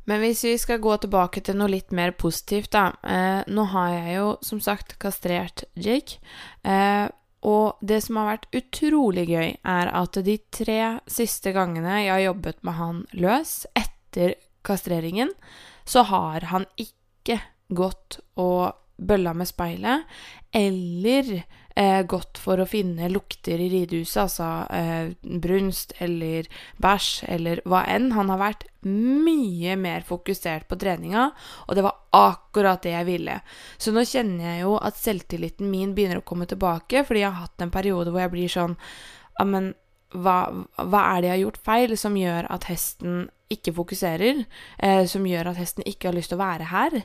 Men 0.05 0.20
hvis 0.20 0.42
vi 0.44 0.57
skal 0.59 0.81
gå 0.83 0.94
tilbake 1.05 1.40
til 1.46 1.57
noe 1.59 1.70
litt 1.70 1.92
mer 1.94 2.14
positivt, 2.18 2.72
da. 2.74 2.90
Eh, 3.07 3.42
nå 3.46 3.66
har 3.70 3.92
jeg 3.94 4.16
jo 4.18 4.31
som 4.44 4.61
sagt 4.61 4.96
kastrert 5.02 5.64
Jake. 5.78 6.18
Eh, 6.66 7.07
og 7.42 7.81
det 7.83 7.98
som 8.05 8.20
har 8.20 8.28
vært 8.31 8.46
utrolig 8.55 9.26
gøy, 9.31 9.48
er 9.66 9.90
at 9.90 10.18
de 10.24 10.37
tre 10.55 10.78
siste 11.11 11.52
gangene 11.55 12.05
jeg 12.05 12.12
har 12.14 12.24
jobbet 12.28 12.62
med 12.62 12.78
han 12.78 13.02
løs 13.18 13.55
etter 13.78 14.37
kastreringen, 14.66 15.33
så 15.85 16.07
har 16.07 16.46
han 16.52 16.68
ikke 16.78 17.40
gått 17.72 18.20
og 18.38 18.78
bølla 18.96 19.33
med 19.35 19.48
speilet, 19.48 20.05
eller 20.52 21.31
eh, 21.76 22.02
gått 22.07 22.38
for 22.40 22.61
å 22.61 22.68
finne 22.68 23.09
lukter 23.12 23.61
i 23.61 23.68
ridehuset, 23.72 24.18
altså 24.24 24.48
eh, 24.74 25.12
brunst 25.42 25.94
eller 26.02 26.48
bæsj 26.83 27.24
eller 27.33 27.62
hva 27.68 27.85
enn. 27.90 28.11
Han 28.16 28.33
har 28.33 28.40
vært 28.42 28.66
mye 28.87 29.76
mer 29.81 30.07
fokusert 30.07 30.68
på 30.68 30.78
treninga, 30.81 31.31
og 31.66 31.78
det 31.78 31.87
var 31.87 32.00
akkurat 32.16 32.83
det 32.85 32.96
jeg 32.96 33.09
ville. 33.09 33.38
Så 33.78 33.94
nå 33.94 34.05
kjenner 34.09 34.52
jeg 34.52 34.64
jo 34.66 34.76
at 34.81 34.98
selvtilliten 35.00 35.70
min 35.72 35.94
begynner 35.96 36.20
å 36.20 36.26
komme 36.26 36.48
tilbake, 36.50 37.07
fordi 37.09 37.24
jeg 37.24 37.31
har 37.31 37.46
hatt 37.46 37.64
en 37.64 37.74
periode 37.74 38.12
hvor 38.12 38.24
jeg 38.24 38.35
blir 38.37 38.52
sånn 38.61 38.76
Ja, 39.38 39.46
men 39.48 39.72
hva, 40.12 40.66
hva, 40.76 41.00
er 41.14 41.22
det 41.22 41.28
jeg 41.31 41.33
har 41.33 41.42
gjort 41.46 41.62
feil 41.64 41.94
som 41.96 42.16
gjør 42.20 42.50
at 42.52 42.66
hesten 42.68 43.31
ikke 43.52 43.74
fokuserer, 43.76 44.44
eh, 44.78 45.04
som 45.06 45.26
gjør 45.26 45.52
at 45.52 45.60
hesten 45.60 45.86
ikke 45.88 46.10
har 46.10 46.16
lyst 46.16 46.32
til 46.32 46.38
å 46.38 46.42
være 46.42 46.68
her, 46.70 46.96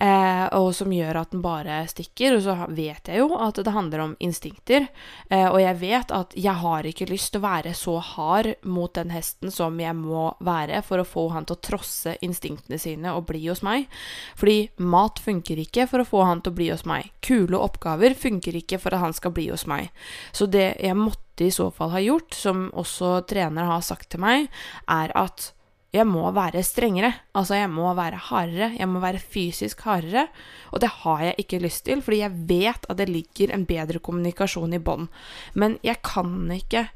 eh, 0.00 0.46
og 0.56 0.74
som 0.76 0.92
gjør 0.92 1.20
at 1.22 1.32
den 1.34 1.42
bare 1.44 1.82
stikker. 1.90 2.36
Og 2.36 2.42
så 2.44 2.56
vet 2.68 3.08
jeg 3.08 3.22
jo 3.22 3.36
at 3.40 3.58
det 3.58 3.74
handler 3.74 4.04
om 4.04 4.16
instinkter, 4.20 4.88
eh, 5.30 5.48
og 5.48 5.60
jeg 5.60 5.80
vet 5.80 6.12
at 6.12 6.36
jeg 6.36 6.54
har 6.62 6.88
ikke 6.88 7.10
lyst 7.10 7.32
til 7.32 7.42
å 7.42 7.46
være 7.48 7.74
så 7.74 7.98
hard 8.00 8.54
mot 8.62 8.92
den 8.94 9.10
hesten 9.10 9.50
som 9.50 9.78
jeg 9.80 9.96
må 9.96 10.30
være 10.40 10.82
for 10.86 11.02
å 11.02 11.08
få 11.08 11.28
han 11.34 11.46
til 11.48 11.56
å 11.56 11.64
trosse 11.70 12.16
instinktene 12.24 12.78
sine 12.78 13.14
og 13.16 13.26
bli 13.30 13.46
hos 13.48 13.62
meg. 13.66 13.88
Fordi 14.36 14.70
mat 14.78 15.20
funker 15.22 15.60
ikke 15.62 15.88
for 15.90 16.02
å 16.02 16.08
få 16.08 16.24
han 16.28 16.42
til 16.42 16.52
å 16.52 16.58
bli 16.60 16.70
hos 16.70 16.86
meg. 16.88 17.12
Kule 17.24 17.58
oppgaver 17.58 18.14
funker 18.14 18.56
ikke 18.56 18.80
for 18.82 18.94
at 18.94 19.04
han 19.04 19.16
skal 19.16 19.34
bli 19.36 19.48
hos 19.50 19.66
meg. 19.70 19.90
Så 20.32 20.48
det 20.50 20.76
jeg 20.82 20.96
måtte 20.98 21.46
i 21.46 21.52
så 21.52 21.68
fall 21.74 21.92
ha 21.92 22.00
gjort, 22.00 22.34
som 22.34 22.68
også 22.72 23.20
trener 23.28 23.68
har 23.68 23.84
sagt 23.84 24.10
til 24.12 24.22
meg, 24.24 24.48
er 24.88 25.12
at 25.16 25.52
jeg 25.94 26.06
må 26.08 26.28
være 26.34 26.62
strengere. 26.66 27.12
Altså, 27.34 27.54
jeg 27.54 27.70
må 27.70 27.92
være 27.94 28.18
hardere. 28.28 28.72
Jeg 28.78 28.88
må 28.90 29.00
være 29.00 29.22
fysisk 29.22 29.84
hardere. 29.86 30.26
Og 30.72 30.82
det 30.82 30.90
har 31.02 31.22
jeg 31.22 31.34
ikke 31.38 31.62
lyst 31.62 31.84
til, 31.86 32.02
fordi 32.02 32.22
jeg 32.24 32.48
vet 32.48 32.86
at 32.88 32.98
det 32.98 33.08
ligger 33.08 33.54
en 33.54 33.66
bedre 33.66 34.02
kommunikasjon 34.02 34.76
i 34.76 34.82
bånn. 34.82 35.08
Men 35.54 35.78
jeg 35.86 36.02
kan 36.04 36.50
ikke 36.52 36.88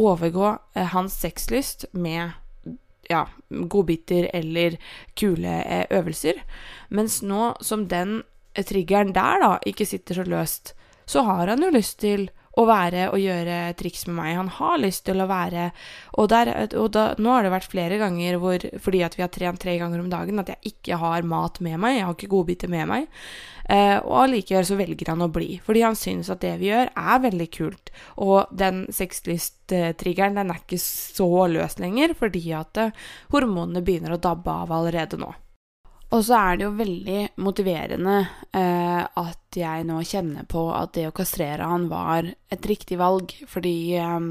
overgå 0.00 0.56
eh, 0.74 0.88
hans 0.94 1.18
sexlyst 1.20 1.86
med 1.92 2.32
ja, 3.10 3.24
godbiter 3.50 4.30
eller 4.34 4.78
kule 5.18 5.60
eh, 5.64 5.86
øvelser. 5.90 6.42
Mens 6.88 7.20
nå 7.22 7.54
som 7.60 7.88
den 7.90 8.22
triggeren 8.66 9.14
der 9.14 9.42
da 9.42 9.56
ikke 9.66 9.86
sitter 9.86 10.20
så 10.20 10.26
løst, 10.26 10.74
så 11.06 11.22
har 11.26 11.50
han 11.50 11.62
jo 11.62 11.72
lyst 11.74 12.00
til 12.02 12.30
å 12.60 12.66
være 12.68 13.08
og 13.10 13.20
gjøre 13.22 13.58
triks 13.80 14.06
med 14.08 14.18
meg. 14.20 14.34
Han 14.38 14.52
har 14.60 14.80
lyst 14.82 15.06
til 15.08 15.22
å 15.22 15.28
være 15.30 15.70
Og, 16.20 16.28
der, 16.28 16.50
og 16.76 16.90
da, 16.92 17.04
nå 17.18 17.32
har 17.32 17.46
det 17.46 17.52
vært 17.54 17.70
flere 17.70 17.96
ganger 18.00 18.36
hvor, 18.42 18.64
fordi 18.82 19.02
at 19.06 19.16
vi 19.16 19.24
har 19.24 19.30
trent 19.32 19.60
tre 19.62 19.76
ganger 19.80 20.02
om 20.02 20.10
dagen, 20.12 20.40
at 20.42 20.50
jeg 20.52 20.74
ikke 20.74 20.98
har 21.00 21.26
mat 21.26 21.60
med 21.64 21.78
meg. 21.80 21.96
Jeg 21.96 22.06
har 22.06 22.16
ikke 22.16 22.32
godbiter 22.34 22.72
med 22.72 22.88
meg. 22.90 23.08
Eh, 23.70 23.96
og 24.02 24.24
allikevel 24.24 24.66
så 24.66 24.78
velger 24.78 25.12
han 25.12 25.22
å 25.22 25.30
bli, 25.30 25.60
fordi 25.62 25.84
han 25.84 25.98
syns 25.98 26.30
at 26.32 26.42
det 26.42 26.56
vi 26.60 26.70
gjør, 26.72 26.90
er 26.90 27.22
veldig 27.22 27.48
kult. 27.54 27.92
Og 28.24 28.50
den 28.50 28.82
sexlyst-triggeren, 28.94 30.40
den 30.40 30.50
er 30.50 30.58
ikke 30.62 30.80
så 30.82 31.46
løs 31.52 31.78
lenger, 31.82 32.16
fordi 32.18 32.42
at 32.58 32.82
eh, 32.82 32.96
hormonene 33.34 33.84
begynner 33.86 34.16
å 34.16 34.22
dabbe 34.22 34.56
av 34.64 34.74
allerede 34.74 35.20
nå. 35.20 35.30
Og 36.10 36.24
så 36.26 36.38
er 36.38 36.58
det 36.58 36.66
jo 36.66 36.72
veldig 36.74 37.18
motiverende 37.38 38.16
eh, 38.56 39.02
at 39.06 39.58
jeg 39.58 39.86
nå 39.86 40.00
kjenner 40.06 40.46
på 40.50 40.64
at 40.74 40.96
det 40.96 41.06
å 41.06 41.14
kastrere 41.14 41.68
han 41.70 41.86
var 41.90 42.26
et 42.50 42.66
riktig 42.66 42.98
valg, 42.98 43.30
fordi 43.50 43.94
eh, 44.00 44.26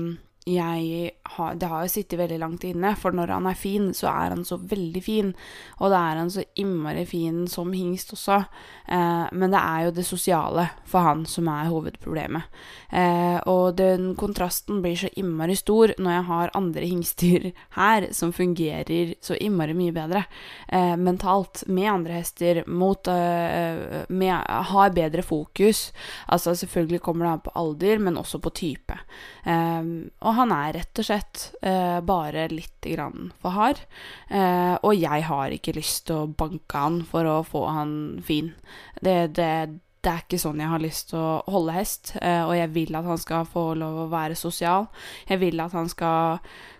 jeg 0.49 1.13
Det 1.59 1.69
har 1.69 1.85
jo 1.85 1.91
sittet 1.91 2.19
veldig 2.19 2.39
langt 2.41 2.65
inne, 2.67 2.95
for 2.99 3.15
når 3.15 3.33
han 3.35 3.47
er 3.49 3.57
fin, 3.57 3.89
så 3.95 4.09
er 4.11 4.33
han 4.35 4.43
så 4.47 4.57
veldig 4.59 5.03
fin. 5.03 5.33
Og 5.79 5.93
da 5.93 6.01
er 6.09 6.19
han 6.21 6.31
så 6.33 6.43
innmari 6.59 7.05
fin 7.09 7.45
som 7.51 7.73
hingst 7.75 8.13
også. 8.15 8.41
Eh, 8.89 9.25
men 9.31 9.53
det 9.53 9.61
er 9.61 9.85
jo 9.87 9.95
det 9.95 10.05
sosiale 10.07 10.69
for 10.89 11.05
han 11.05 11.25
som 11.29 11.47
er 11.51 11.69
hovedproblemet. 11.69 12.59
Eh, 12.89 13.37
og 13.49 13.77
den 13.77 14.13
kontrasten 14.19 14.81
blir 14.83 14.97
så 14.97 15.11
innmari 15.19 15.55
stor 15.59 15.93
når 15.99 16.15
jeg 16.15 16.27
har 16.29 16.53
andre 16.57 16.87
hingster 16.89 17.49
her 17.77 18.09
som 18.15 18.33
fungerer 18.33 19.13
så 19.21 19.37
innmari 19.37 19.75
mye 19.77 19.93
bedre 19.93 20.23
eh, 20.67 20.95
mentalt 20.97 21.63
med 21.67 21.91
andre 21.91 22.19
hester, 22.19 22.63
mot 22.67 23.07
eh, 23.07 24.05
med, 24.09 24.35
Har 24.69 24.89
bedre 24.95 25.21
fokus. 25.21 25.91
Altså 26.27 26.55
selvfølgelig 26.55 27.01
kommer 27.05 27.25
det 27.25 27.31
an 27.31 27.45
på 27.45 27.55
alder, 27.55 27.99
men 27.99 28.17
også 28.17 28.39
på 28.41 28.49
type. 28.49 28.97
Eh, 29.45 29.83
og 30.19 30.35
han 30.39 30.53
er 30.55 30.79
rett 30.79 30.99
og 31.01 31.05
slett 31.05 31.18
eh, 31.61 31.99
bare 32.05 32.47
litt 32.51 32.85
grann 32.85 33.31
for 33.41 33.55
hard. 33.55 33.81
Eh, 34.29 34.75
og 34.79 34.95
jeg 34.95 35.25
har 35.27 35.55
ikke 35.55 35.75
lyst 35.77 36.07
til 36.09 36.23
å 36.23 36.31
banke 36.31 36.83
han 36.85 37.01
for 37.07 37.27
å 37.27 37.39
få 37.47 37.65
han 37.73 37.93
fin. 38.25 38.53
Det, 39.01 39.35
det, 39.37 39.51
det 39.99 40.11
er 40.11 40.21
ikke 40.23 40.39
sånn 40.39 40.61
jeg 40.61 40.71
har 40.71 40.79
lyst 40.79 41.09
til 41.11 41.19
å 41.19 41.39
holde 41.51 41.75
hest, 41.75 42.13
eh, 42.21 42.41
og 42.45 42.53
jeg 42.55 42.71
vil 42.75 42.95
at 42.95 43.07
han 43.09 43.19
skal 43.19 43.47
få 43.49 43.73
lov 43.79 44.05
å 44.05 44.11
være 44.11 44.37
sosial. 44.39 44.87
Jeg 45.27 45.41
vil 45.41 45.59
at 45.59 45.75
han 45.75 45.89
skal 45.91 46.39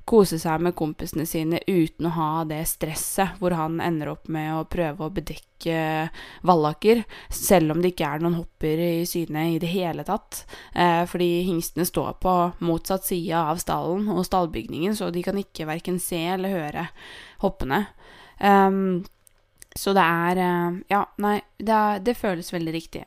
kose 0.10 0.40
seg 0.42 0.64
med 0.64 0.74
kompisene 0.78 1.26
sine 1.30 1.60
uten 1.68 2.08
å 2.10 2.14
ha 2.16 2.30
det 2.50 2.64
stresset 2.72 3.38
hvor 3.38 3.54
han 3.54 3.78
ender 3.84 4.14
opp 4.16 4.32
med 4.32 4.54
å 4.56 4.64
prøve 4.72 5.06
å 5.06 5.14
bedekke 5.14 6.08
vallaker, 6.48 7.04
selv 7.28 7.76
om 7.76 7.84
det 7.84 7.94
ikke 7.94 8.08
er 8.08 8.24
noen 8.24 8.40
hopper 8.40 8.82
i 8.88 9.06
syne 9.10 9.50
i 9.52 9.60
det 9.62 9.70
hele 9.74 10.08
tatt. 10.08 10.46
Eh, 10.74 11.04
fordi 11.10 11.44
hingstene 11.50 11.86
står 11.90 12.16
på 12.24 12.36
motsatt 12.66 13.06
side 13.10 13.36
av 13.52 13.60
stallen 13.62 14.08
og 14.16 14.24
stallbygningen, 14.26 14.96
så 14.96 15.12
de 15.12 15.28
kan 15.28 15.38
ikke 15.38 15.68
verken 15.70 16.00
se 16.02 16.24
eller 16.38 16.56
høre 16.56 16.90
hoppene. 17.44 17.84
Um, 18.40 19.04
Så 19.78 19.94
det 19.94 20.02
er 20.02 20.40
eh, 20.42 20.80
Ja, 20.90 21.04
nei, 21.22 21.38
det, 21.58 21.76
er, 21.76 22.00
det 22.02 22.18
føles 22.18 22.50
veldig 22.54 22.74
riktig. 22.74 23.04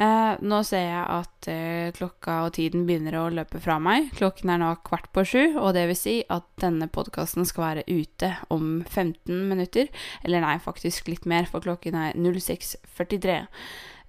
Eh, 0.00 0.32
nå 0.42 0.58
ser 0.66 0.82
jeg 0.88 1.02
at 1.14 1.48
eh, 1.50 1.92
klokka 1.94 2.40
og 2.46 2.54
tiden 2.56 2.86
begynner 2.88 3.20
å 3.20 3.28
løpe 3.30 3.60
fra 3.62 3.78
meg. 3.82 4.10
Klokken 4.18 4.50
er 4.50 4.60
nå 4.62 4.72
kvart 4.86 5.10
på 5.14 5.24
sju, 5.28 5.42
og 5.60 5.72
det 5.76 5.86
vil 5.90 5.98
si 5.98 6.16
at 6.32 6.48
denne 6.62 6.88
podkasten 6.90 7.46
skal 7.48 7.68
være 7.68 7.86
ute 7.86 8.32
om 8.52 8.82
15 8.82 9.46
minutter. 9.52 9.92
Eller 10.26 10.42
nei, 10.44 10.56
faktisk 10.62 11.12
litt 11.12 11.28
mer, 11.28 11.46
for 11.50 11.64
klokken 11.64 11.98
er 12.08 12.18
06.43. 12.18 13.38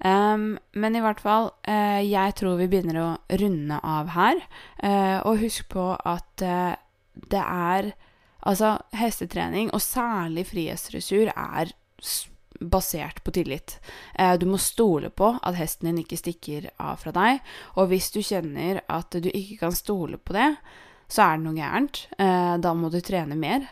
Um, 0.04 0.58
men 0.76 0.98
i 0.98 1.04
hvert 1.04 1.22
fall, 1.24 1.54
uh, 1.70 2.02
jeg 2.04 2.34
tror 2.40 2.58
vi 2.60 2.68
begynner 2.72 2.98
å 3.00 3.10
runde 3.40 3.78
av 3.86 4.10
her. 4.18 4.42
Uh, 4.82 5.22
og 5.30 5.44
husk 5.46 5.70
på 5.72 5.94
at 5.96 6.44
uh, 6.44 6.74
det 7.30 7.44
er 7.44 7.94
Altså, 8.44 8.74
hestetrening, 9.00 9.70
og 9.72 9.80
særlig 9.80 10.50
frihetsdressur, 10.50 11.30
er 11.32 11.70
basert 12.64 13.24
på 13.26 13.34
tillit. 13.36 13.80
Du 14.40 14.46
må 14.48 14.60
stole 14.62 15.10
på 15.10 15.34
at 15.42 15.58
hesten 15.58 15.90
din 15.90 16.04
ikke 16.04 16.20
stikker 16.20 16.70
av 16.80 17.02
fra 17.02 17.12
deg. 17.16 17.42
Og 17.82 17.90
hvis 17.92 18.12
du 18.14 18.22
kjenner 18.24 18.80
at 18.88 19.18
du 19.18 19.28
ikke 19.28 19.66
kan 19.66 19.76
stole 19.76 20.20
på 20.22 20.36
det, 20.38 20.52
så 21.12 21.26
er 21.26 21.42
det 21.42 21.48
noe 21.48 21.58
gærent. 21.58 22.04
da 22.64 22.74
må 22.78 22.92
du 22.94 23.02
trene 23.04 23.36
mer. 23.36 23.66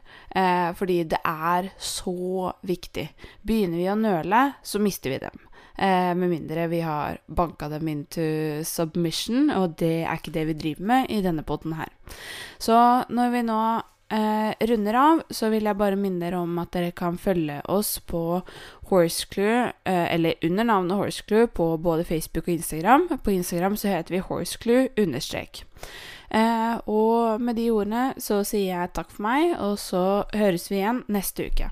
fordi 0.75 1.03
det 1.13 1.21
er 1.23 1.69
så 1.77 2.51
viktig. 2.67 3.07
Begynner 3.47 3.77
vi 3.77 3.87
å 3.93 3.95
nøle, 4.01 4.43
så 4.65 4.81
mister 4.81 5.13
vi 5.13 5.21
dem. 5.23 5.39
Eh, 5.81 6.15
med 6.15 6.29
mindre 6.29 6.67
vi 6.67 6.81
har 6.81 7.17
banka 7.25 7.69
dem 7.69 7.87
into 7.87 8.21
submission, 8.63 9.49
og 9.49 9.77
det 9.79 10.03
er 10.03 10.19
ikke 10.19 10.33
det 10.35 10.43
vi 10.51 10.53
driver 10.53 10.85
med 10.85 11.09
i 11.09 11.21
denne 11.23 11.43
poden 11.47 11.73
her. 11.73 11.89
Så 12.59 12.75
når 13.09 13.31
vi 13.33 13.41
nå 13.47 13.61
eh, 14.11 14.67
runder 14.67 14.97
av, 14.99 15.23
så 15.29 15.49
vil 15.53 15.67
jeg 15.69 15.79
bare 15.79 15.99
minne 15.99 16.21
dere 16.23 16.41
om 16.43 16.59
at 16.61 16.71
dere 16.75 16.91
kan 16.95 17.17
følge 17.21 17.61
oss 17.71 17.97
på 17.99 18.41
Horseclue, 18.91 19.71
eh, 19.87 20.07
eller 20.15 20.35
under 20.43 20.67
navnet 20.67 20.99
Horseclue, 20.99 21.47
på 21.47 21.77
både 21.77 22.05
Facebook 22.05 22.47
og 22.47 22.55
Instagram. 22.59 23.09
På 23.23 23.31
Instagram 23.31 23.77
så 23.77 23.87
heter 23.95 24.17
vi 24.17 24.25
Horseclue 24.27 24.89
understrek. 24.99 25.63
Eh, 26.31 26.77
og 26.87 27.41
med 27.41 27.55
de 27.59 27.71
ordene 27.71 28.13
så 28.17 28.43
sier 28.47 28.71
jeg 28.71 28.93
takk 28.95 29.11
for 29.11 29.27
meg, 29.27 29.55
og 29.59 29.79
så 29.79 30.23
høres 30.35 30.69
vi 30.71 30.79
igjen 30.83 31.03
neste 31.11 31.51
uke. 31.51 31.71